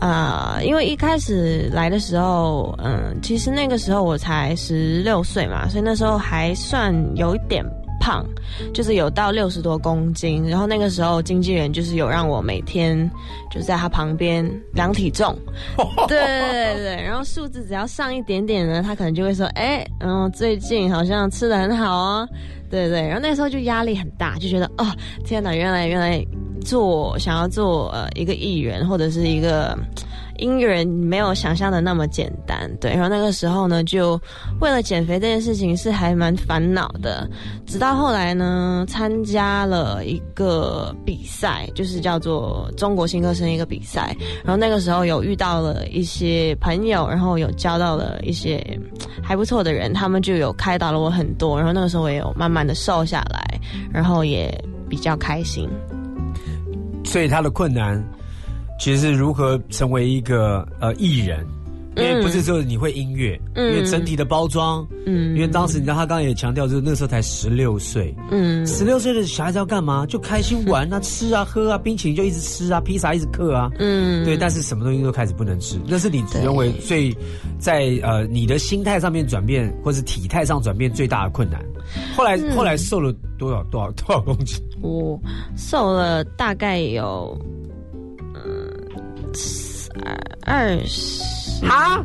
[0.00, 7.64] 呃，因为一开始来的时候，嗯，其实那个时候我才十六岁嘛，所以那时候还算有一点
[8.00, 8.26] 胖，
[8.74, 10.48] 就是有到六十多公斤。
[10.48, 13.08] 然后那个时候经纪人就是有让我每天
[13.52, 15.38] 就在他旁边量体重，
[16.08, 22.28] 对对对，然后数字只要上一点点呢，他可能就会说，哎，嗯，最近好像吃的很好哦。
[22.70, 24.86] 对对，然后那时候就压力很大，就觉得哦，
[25.24, 26.24] 天哪，原来原来
[26.64, 29.76] 做想要做呃一个艺人或者是一个
[30.40, 32.70] 音乐人，没有想象的那么简单。
[32.80, 34.20] 对，然后那个时候呢，就
[34.60, 37.28] 为了减肥这件事情是还蛮烦恼的。
[37.66, 48.64] 直到后来呢，参加了一个比赛，就是叫做中国新歌声一个比赛，然后那个时候有遇到了一些朋友，然后有交到了一些
[49.22, 53.60] 还不错的人，他们就有开导了我很多，然后那个时候我也有慢慢的瘦下来，
[53.92, 54.52] 然后也
[54.88, 55.68] 比较开心。
[57.04, 58.02] 所以他的困难
[58.80, 61.46] 其实是如何成为一个呃艺人，
[61.96, 63.74] 因为不是说你会音乐，嗯。
[63.74, 65.36] 因为整体的包装，嗯。
[65.36, 68.66] 因为当时你知道他刚刚也强调，就是那个时候才十六岁，嗯。
[68.66, 70.06] 十六岁的小孩子要干嘛？
[70.06, 77.14] 就开心玩啊，吃啊，喝啊，冰淇淋就一直吃啊，披萨一直嗑啊，嗯，对，但是什么东西都开始不能吃，那是你对认为最
[77.58, 81.62] 在呃你的心态上面转变，或是体态上转变最大的困难。
[82.16, 82.56] 后来、嗯。
[82.56, 84.58] 后来瘦了多少多少多少公斤？
[84.80, 85.20] 我
[85.54, 87.69] 瘦了大概有嗯
[90.04, 91.64] 二二十。
[91.66, 92.04] 啊！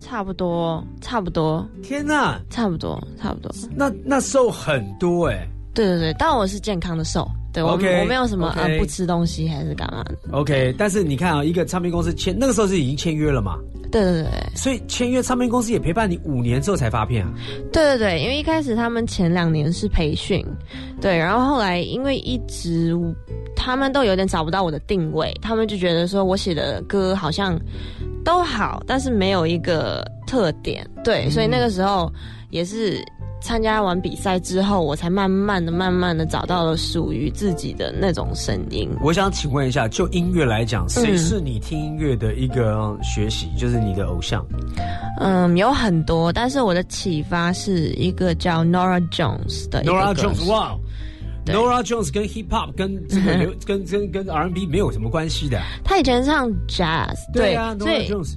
[0.00, 3.52] 差不多，差不多，天哪，差不多，差不多。
[3.76, 10.16] 那那瘦很多哎、对对对，但我是健康的瘦，对我 OK，我没有什么 OK 呃不吃东西还是干嘛的。
[10.32, 13.58] OK，但是你看啊，一个唱片公司签那个时候是已经签约了嘛，
[13.90, 17.32] 对对对所以签约唱片公司也陪伴你五年之后才发片啊。
[17.72, 20.44] 对对对，因为一开始他们前两年是培训，
[21.00, 22.94] 对，然后后来因为一直
[23.56, 27.58] 他们都有点找不到我的定位，他们就觉得说我写的歌好像
[28.24, 32.12] 都好，但是没有一个特点，对，所以那个时候
[32.50, 33.04] 也是。
[33.42, 38.88] 参加完比赛之后，我才慢慢的、慢慢的找到了属于自己的那种声音。
[39.02, 44.44] 我想请问一下，就音乐来讲，谁嗯是你听音乐的一个学习，就是你的偶像？
[45.18, 50.76] 嗯，有很多，但是我的启发是一个叫 Nora Jones 的 Nora Jones，哇
[51.44, 55.58] 对，Nora Jones 跟 Hip Hop 跟这个流 跟跟跟 R&B 没有什么关系的。
[55.82, 58.34] 他以前唱 jazz，对啊所，Nora Jones，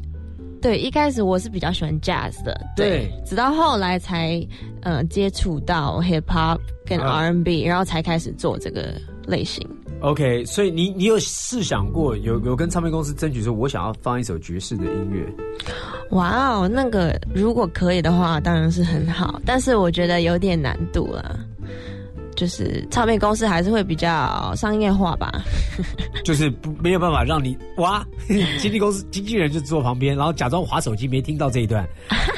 [0.63, 4.41] 对一开始我是比较喜欢 jazz 的，对直到后来才
[4.81, 8.93] 呃接触到 hip hop 跟啊 R&B，、然后才开始做这个
[9.27, 9.67] 类型。
[9.99, 15.25] OK，所以你你有试想过有有跟唱片公司争取说，我想要放一首爵士的音乐？
[16.11, 21.39] 哇哦，那个如果可以的话，当然是很好，但是我觉得有点难度了。
[22.35, 25.31] 就是唱片公司还是会比较商业化吧。
[26.23, 28.05] 就是不没有办法让你哇，
[28.59, 31.87] 经纪公司经纪人就坐旁边，然后假装划手机没听到这一段。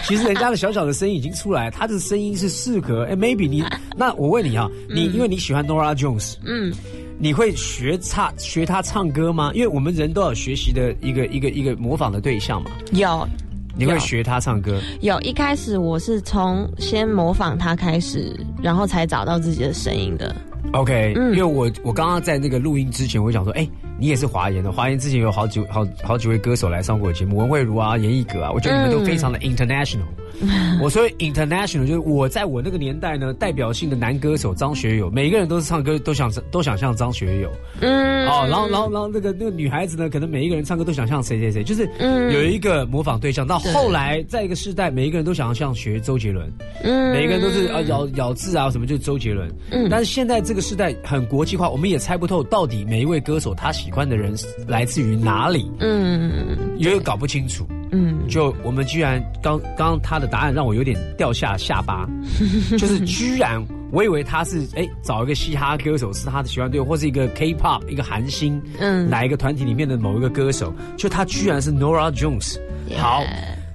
[0.03, 3.05] 其实人家的小小的声音已经出来，他的声音是适合。
[3.05, 3.63] 哎，maybe 你
[3.97, 6.73] 那我问你啊，你、因为你喜欢 Nora Jones，嗯，
[7.17, 9.51] 你会学唱学他唱歌吗？
[9.55, 12.71] 因为我们人都有学习的一个一个一个模仿的对象嘛。
[12.91, 13.27] 有有
[13.76, 14.80] 你会学他唱歌？
[15.01, 20.34] 有，一开始我是从先模仿他开始，然后才找到自己的声音的。
[20.73, 23.67] OK，、嗯因为我我刚刚在那个录音之前，我想说，哎、
[23.99, 30.05] 你也是华研的，华研之前有好几好好几位歌手来上过节目，文慧茹啊、严艺格啊，我觉得你们都非常的 international。
[30.81, 37.51] 我说 international 就是我在我那个年代呢，代表性的男歌手张学友，每个人都是唱歌都想都想像张学友。
[37.81, 41.89] 嗯，哦，然后然后然后那个那个女孩子呢，可能每一个人唱歌都想像谁谁谁，就是
[42.33, 43.45] 有一个模仿对象。
[43.45, 46.51] 到后来在一个时代，每一个人都想要像学周杰伦。
[46.83, 49.49] 嗯，每一个人都是啊咬咬字啊什么就是周杰伦。
[49.71, 54.33] 嗯，但是现在这个时代很国际化，我们也猜不透到底每一位歌手他喜欢的人
[54.67, 55.69] 来自于哪里。
[55.79, 57.65] 嗯，也搞不清楚。
[57.95, 62.05] 嗯，就我们居然刚刚他的答案让我有点掉下下巴，
[62.77, 72.57] 就是居然我以为他是哎找一个嘻哈歌手是他的喜欢对或是一个 K-pop 一个韩星，嗯，哪一个团体里面的某一个歌手，就他居然是 Nora Jones。
[72.97, 73.23] 好，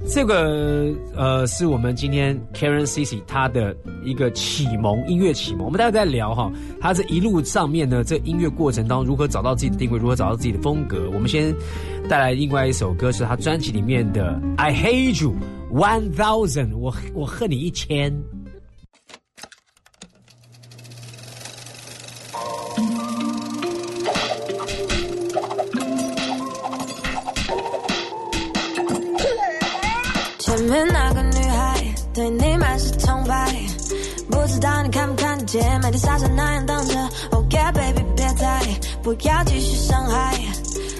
[0.07, 11.55] 这个呃是我们今天 Karen Cici 他的一个启蒙音乐启蒙，我们待会再聊哈，他这一路上面呢，这音乐过程当中如何找到自己的定位，如何找到自己的风格，我们先。
[12.09, 15.32] 带来另外一首歌是他专辑里面的《I Hate You
[15.70, 18.12] One Thousand》，我我恨你一千。
[30.70, 33.52] 面那个女孩对你满是崇拜，
[34.30, 36.94] 不知道你看不看得见，每天傻傻那样等着。
[37.32, 38.60] OK，baby，别再，
[39.02, 40.32] 不要继续伤害。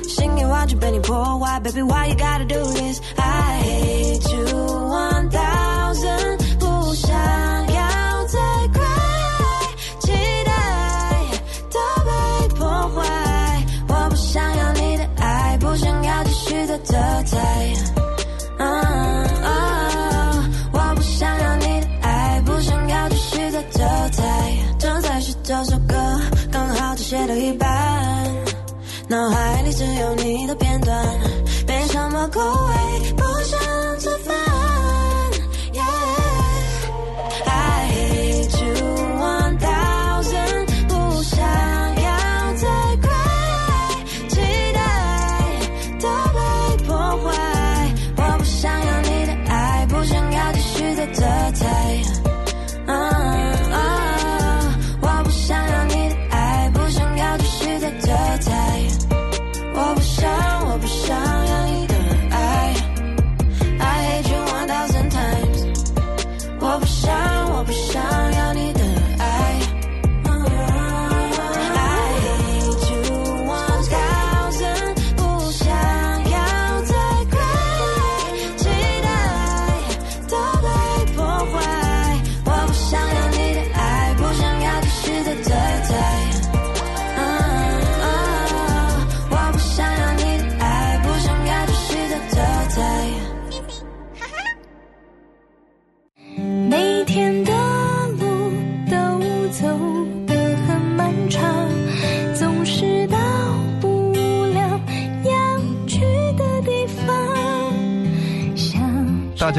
[0.09, 4.45] 心已完全被你破坏，Baby why you gotta do this？I hate you
[4.89, 7.13] one thousand，不想
[7.73, 8.39] 要再
[8.75, 8.83] 快，
[10.01, 10.11] 期
[10.45, 10.53] 待
[11.71, 13.67] 都被破坏。
[13.87, 17.01] 我不想要你的爱，不想要继续的等
[17.31, 18.00] 待。
[27.37, 27.69] 一半。
[29.09, 31.05] 脑海里只有你的片段，
[31.67, 33.00] 没什么口味，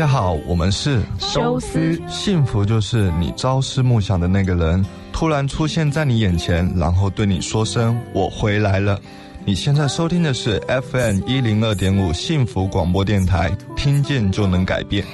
[0.01, 1.95] 大家好，我们是修斯。
[2.09, 4.83] 幸福就是你朝思暮想的那个人
[5.13, 8.99] 突然出现在你眼前，然后对你说声“我回来了”。
[9.45, 15.05] 你现在收听的是 FM 一零二点五幸福广播电台，听见就能改变。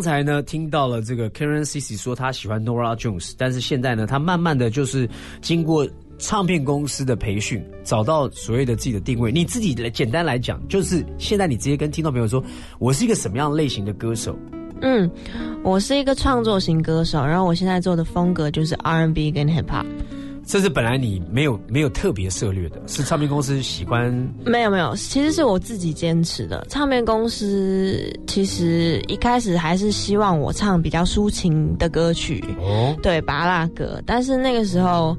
[0.00, 5.06] 刚才呢听到了这个 Karen Cici 说他喜欢 Nora Jones，但是现在呢，他慢慢的就是
[5.42, 5.86] 经过
[6.16, 9.30] 唱片公司的培训，找到所谓的自己的定位。
[9.30, 12.42] 你自己来简单来讲，就是现在你直接跟听众朋友说，
[12.78, 14.34] 我是一个什么样类型的歌手？
[14.80, 15.10] 嗯，
[15.62, 19.84] 我是一个创作型歌手，然后我现在做的风格就是 R&B 跟 Hip Hop。
[20.50, 24.12] 这是本来你没有没有特别涉猎的，是唱片公司喜欢？
[24.44, 26.66] 没有没有，其实是我自己坚持的。
[26.68, 34.02] 唱片公司其实一开始还是希望我唱比较抒情的歌曲，哦，对，巴拉歌。
[34.04, 35.16] 但是那个时候，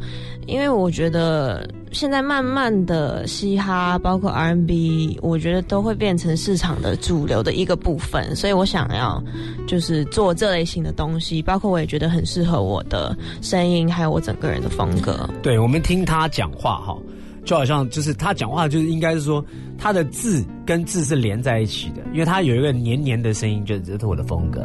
[0.47, 1.65] 因为我觉得。
[1.93, 9.21] 现在慢慢的嘻哈，包括 R&B，我觉得都会变成市场的主流的一个部分，所以我想要
[9.67, 15.20] 就是做这类型的东西，包括我也觉得很适合我的声音，还有我整个人的风格。
[15.41, 16.97] 对，我们听他讲话哈，
[17.43, 19.43] 就好像就是他讲话就是应该是说
[19.77, 24.63] 他的字跟字是连在一起的，因为他有一个黏黏的声音，就这是我的风格，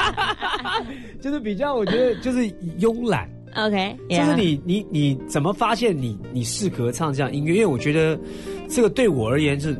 [1.20, 2.40] 就是比较我觉得就是
[2.78, 3.28] 慵懒。
[3.56, 7.54] OK，就是你你你怎么发现你你适合唱这样音乐？
[7.54, 8.16] 因为我觉得
[8.68, 9.74] 这个对我而言是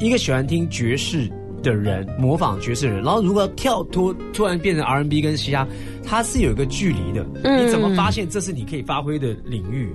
[0.00, 1.30] 一个喜欢听爵士
[1.62, 5.66] 的人，模仿爵士的人，然后如果要跳脱突然变成 R&B 跟嘻哈，
[6.06, 7.26] 它是有一个距离的。
[7.42, 9.92] 嗯你怎么发现这是你可以发挥的领域？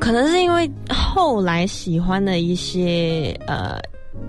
[0.00, 3.78] 可能是因为后来喜欢的一些呃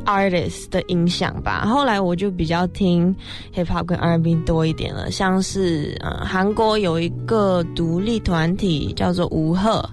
[0.05, 1.66] artist 的影响吧。
[1.66, 3.14] 后来我就比较听
[3.55, 9.88] hip hop 跟 R&B 多一点了，像是呃韩国有一个独立团体叫做吴赫。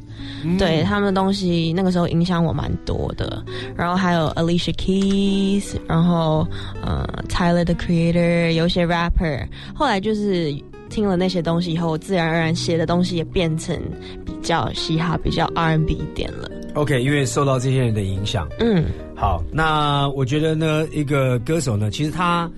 [0.59, 3.45] 对他们的东西，那个时候影响我蛮多的。
[3.77, 6.47] 然后还有 Alicia Keys，然后
[6.83, 9.47] 呃 Tyler the Creator，有些 rapper。
[9.75, 10.55] 后来就是
[10.89, 13.79] 听了那些东西以后，我自然而然写的东西也变成
[14.25, 16.51] 比较嘻哈、比较 R&B 一点了。
[16.75, 18.49] OK，因为受到这些人的影响。
[18.59, 22.51] 嗯，好，那我觉得呢，一个歌手呢，其实他，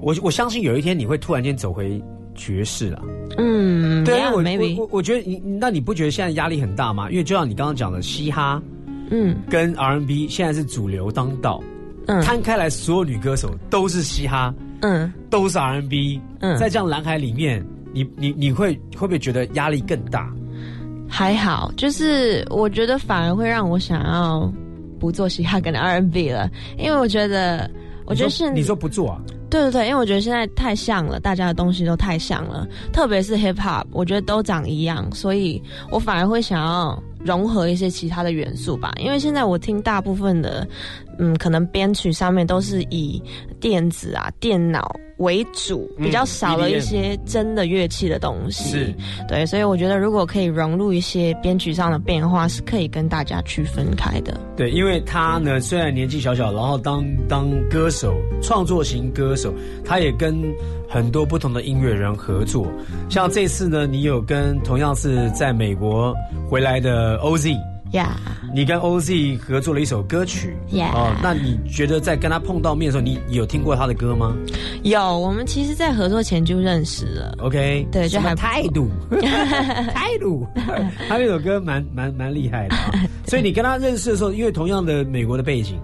[0.00, 2.02] 我我相信有一天你会突然间走回
[2.34, 3.02] 爵士了。
[3.38, 7.08] 嗯，对，因 yeah, 为我我我我觉得你，那你不觉得现在压力很大吗？
[7.10, 8.60] 因为就像你刚刚讲的，嘻哈
[9.10, 11.62] 嗯跟 R&B 现在是主流当道，
[12.06, 14.52] 嗯摊开来，所有女歌手都是嘻哈，
[14.82, 20.32] 嗯都是 R&B，嗯在这样蓝海里面，你你你会会不会觉得压力更大？
[21.08, 24.52] 还好，就是我觉得反而会让我想要
[24.98, 27.70] 不做嘻哈跟 R&B 了，因为我觉得，
[28.06, 29.20] 我觉得是你说你说不做啊？
[29.48, 38.92] 对对对，因为我觉得现在太像了，大家的东西都太像了，特别是 hip hop，我觉得都长一样，所以我反而会想要融合一些其他的元素吧。
[38.98, 40.66] 因为现在我听大部分的，
[41.18, 43.22] 嗯，可能编曲上面都是以
[43.60, 48.70] 电子啊、电脑为主，嗯比较少了一些真的乐器的东西。
[48.70, 48.94] 是
[49.26, 54.38] 对，所以我觉得如果可以融入一些编曲上的变化，是可以跟大家区分开的。
[54.56, 59.54] 对，因为他呢虽然年纪小小，然后当当歌手，创作型歌手，
[59.84, 60.42] 他也跟
[60.88, 62.66] 很多不同的音乐人合作。
[63.08, 66.14] 像这次呢，你有跟同样是在美国
[66.48, 67.56] 回来的 OZ，
[67.92, 68.16] 呀、
[68.54, 70.56] 你跟 OZ 合作了一首歌曲。
[70.70, 74.36] Yeah 哦，那你觉得在跟他碰到面的时候，你有听过他的歌吗
[74.82, 77.34] 有，我们其实，在合作前就认识了。
[77.40, 78.88] ？OK，对就还态度，
[79.94, 80.46] 态度，
[81.08, 82.92] 他那首歌蛮蛮蛮厉害的、啊。
[83.26, 85.78] 所以你跟他认识的时候，因为同样的美国的背景，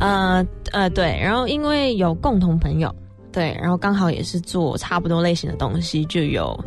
[0.00, 2.94] 呃呃，对，然后因为有共同朋友，
[3.30, 6.58] 对，然后刚好也是做差不多类型的东西，就有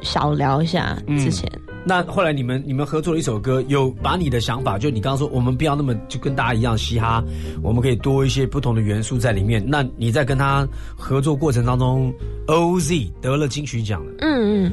[0.00, 1.50] 小聊一下之前。
[1.84, 7.22] 那后来你们你们合作了一首歌，有把你的想法，就你刚刚说我们不要那么就跟大家一样嘻哈，
[7.62, 9.62] 我们可以多一些不同的元素在里面。
[9.66, 10.66] 那你在跟他
[10.96, 12.12] 合作过程当中
[12.46, 14.72] ，OZ 得了金曲奖的嗯嗯，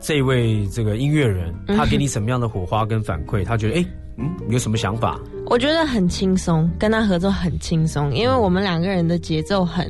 [0.00, 3.44] 这位这个音乐人，嗯他给你什么样的火花跟反馈？
[3.44, 3.84] 他觉得哎
[4.16, 5.18] 嗯有什么想法？
[5.46, 9.88] 我觉得很轻松，跟他合作很轻松，因为我们两个人的节奏很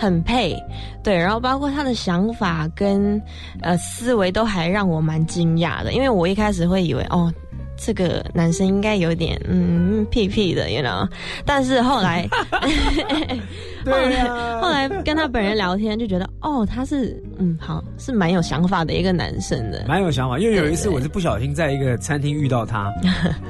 [0.00, 0.56] 很配，
[1.02, 3.20] 对，然后包括他的想法跟
[3.60, 7.30] 呃思维都还让我蛮惊讶的，因为我一开始会以为哦。
[7.82, 11.08] 这个男生应该有点嗯屁屁的，you know，
[11.46, 12.28] 但是后来，
[13.84, 14.60] 对啊。
[14.60, 22.92] 后来跟他本人聊天就觉得哦，他是嗯好是蛮有想法的一个男生的，蛮有想法，因为有一次我是不小心在一个餐厅遇到他，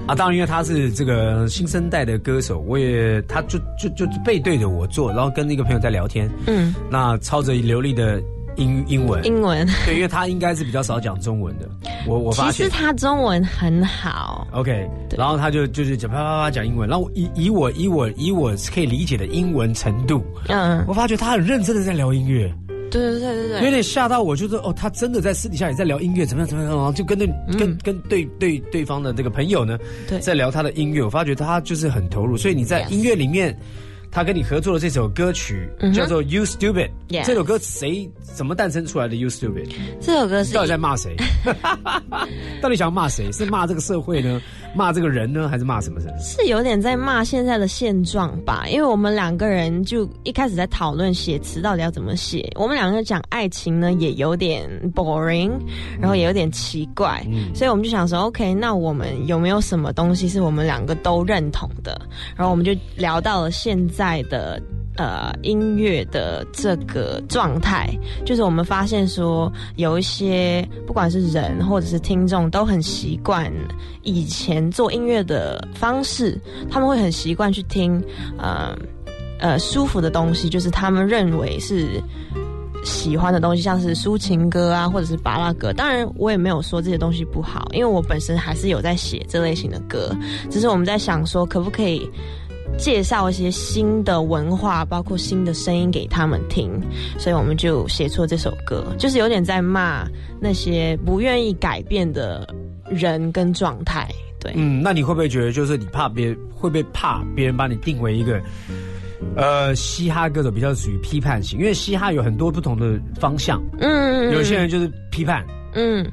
[0.06, 8.22] 啊，当然因为他是这个新生代的歌手，我也他就就就背对着我坐，然后跟那个朋友在聊天，嗯，那操着流利的
[8.60, 11.68] 英英文，英文， 对，因为他应该是比较少讲中文的，
[12.06, 12.52] 我我发现。
[12.52, 22.52] 其实他中文很好，OK，然后他就就是讲啪啪啪讲英文，然后以以我以我以我可以理解的英文程度，嗯，我发觉他很认真的在聊音乐。
[22.90, 27.24] 对对对对对，有点吓到我，就是哦，他真的在私底下也在聊音乐，怎么样怎么样，然后就跟那、
[27.56, 29.78] 跟跟对对对方的这个朋友呢，
[30.20, 33.56] 在聊他的音乐，我发觉他就是很投入，所以你在音乐里面。
[34.10, 36.90] 他跟你合作的这首歌曲、嗯叫做《You Stupid》
[37.24, 39.14] 这首歌谁怎么诞生出来的？
[39.18, 39.66] 《You Stupid》
[40.00, 41.14] 这首歌是到底在骂谁？
[42.60, 43.30] 到底想骂谁？
[43.32, 44.40] 是骂这个社会呢？
[44.74, 45.48] 骂这个人呢？
[45.48, 46.16] 还是骂什么人？
[46.20, 55.52] 是有点在骂现在的现状吧，因为我们两个人就一开始在讨论写词到底要怎么写，我们两个人讲爱情呢也有点 boring，
[56.00, 62.00] 然后也有点奇怪，嗯所以我们就想说，OK，那我们有没有什么东西是我们两个都认同的？
[62.36, 64.58] 然后我们就聊到了现在在的。
[64.96, 67.88] 呃，音乐的这个状态，
[68.26, 73.50] 就是我们发现说，有一些不管是人或者是听众，都很习惯
[74.02, 76.38] 以前做音乐的方式，
[76.68, 78.02] 他们会很习惯去听，
[78.36, 78.76] 呃
[79.38, 82.02] 呃舒服的东西，就是他们认为是
[82.84, 85.72] 喜欢的东西，像是抒情歌啊，或者是巴拉歌。
[85.72, 90.14] 当然，我也没有说这些东西不好，因为我本身还是有在写这类型的歌。
[90.50, 92.10] 只是我们在想说，可不可以
[92.78, 96.70] 介绍一些新的文化，包括新的声音给他们听。
[97.18, 100.06] 所以我们就写出了这首歌，就是有点在骂
[100.40, 102.48] 那些不愿意改变的
[102.88, 104.08] 人跟状态。
[104.40, 108.40] 对，嗯，那你会不会觉得，就是你怕别人会不会怕别人把你定为一个，
[109.36, 111.58] 呃，嘻哈歌手比较属于批判型？
[111.58, 115.44] 因为嘻哈有很多不同的方向，嗯，有些人就是批判，
[115.74, 116.10] 嗯，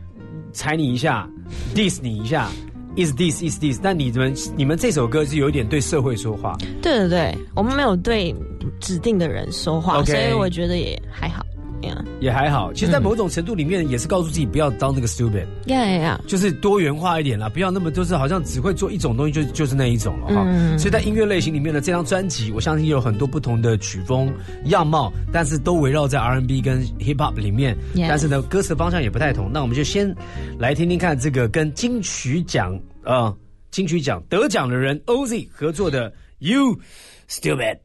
[0.51, 1.25] 踩你一下
[1.73, 2.49] ，diss 你一下
[2.97, 8.35] ，is this is this，但你们你们这首歌是有一点对社会说话，对对对，我们没有对
[8.79, 11.45] 指定的人说话所以我觉得也还好。
[11.83, 12.71] 呀也还好。
[12.73, 16.21] 其实，在某种程度里面，也是告诉自己不要当那个 stupid，呀呀呀！
[16.27, 20.43] 就是多元化一点啦，不要那么就是好像只会做一种东西就就是那一种了哈。
[20.47, 24.33] 嗯所以在音乐类型里面呢，这张专辑我相信有很多不同的曲风
[24.65, 27.77] 样貌，但是都围绕在 R&B 跟 Hip Hop 里面。
[27.95, 29.51] 但是呢，歌词方向也不太同。
[29.51, 30.15] 那我们就先
[30.57, 33.35] 来听听看这个跟金曲奖呃
[33.71, 36.79] 金曲奖得奖的人 OZ 合作的 You
[37.29, 37.77] Stupid。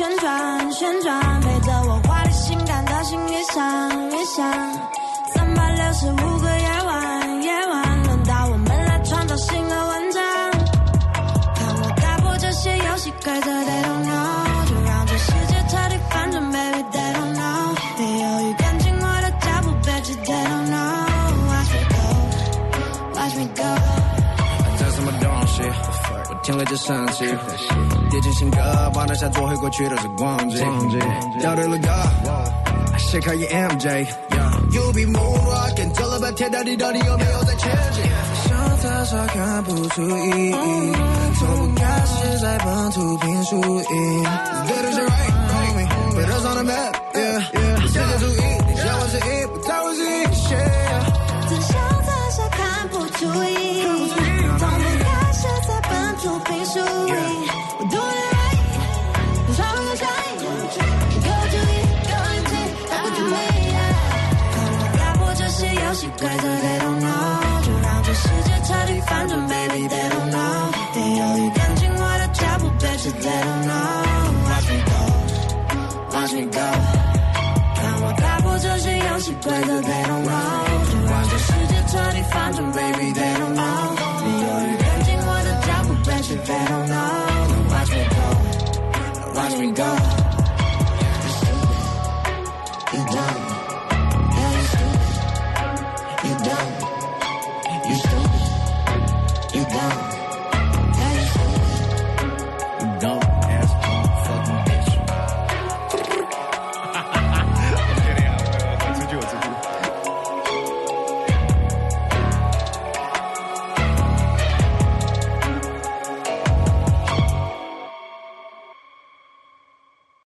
[0.00, 4.50] 旋转，旋转，陪着我华丽性感的心越想越想。
[5.34, 10.22] 三百六十五个夜晚，夜晚，轮到我们来创造新的文章。
[11.54, 17.76] 看我打破这些游戏规则，They don't know，就让这世界彻底反转，Baby they don't know。
[17.98, 20.96] 别犹豫，跟紧我的脚步，Bet you they don't know。
[21.46, 23.64] Watch me go，watch me go。
[24.78, 25.62] 这什么东西？
[26.30, 27.26] 我听了就生气。
[28.10, 28.58] 跌进新歌，
[28.92, 30.58] 把那下做回过去的是光景。
[31.40, 31.88] 掉对了歌，
[32.98, 38.04] 谁可以 MJ？You be moonwalking，走了半天，到底到底有没有在前进？
[38.44, 40.52] 想太少看不出意义，
[41.38, 44.24] 从不开始在本土拼输赢。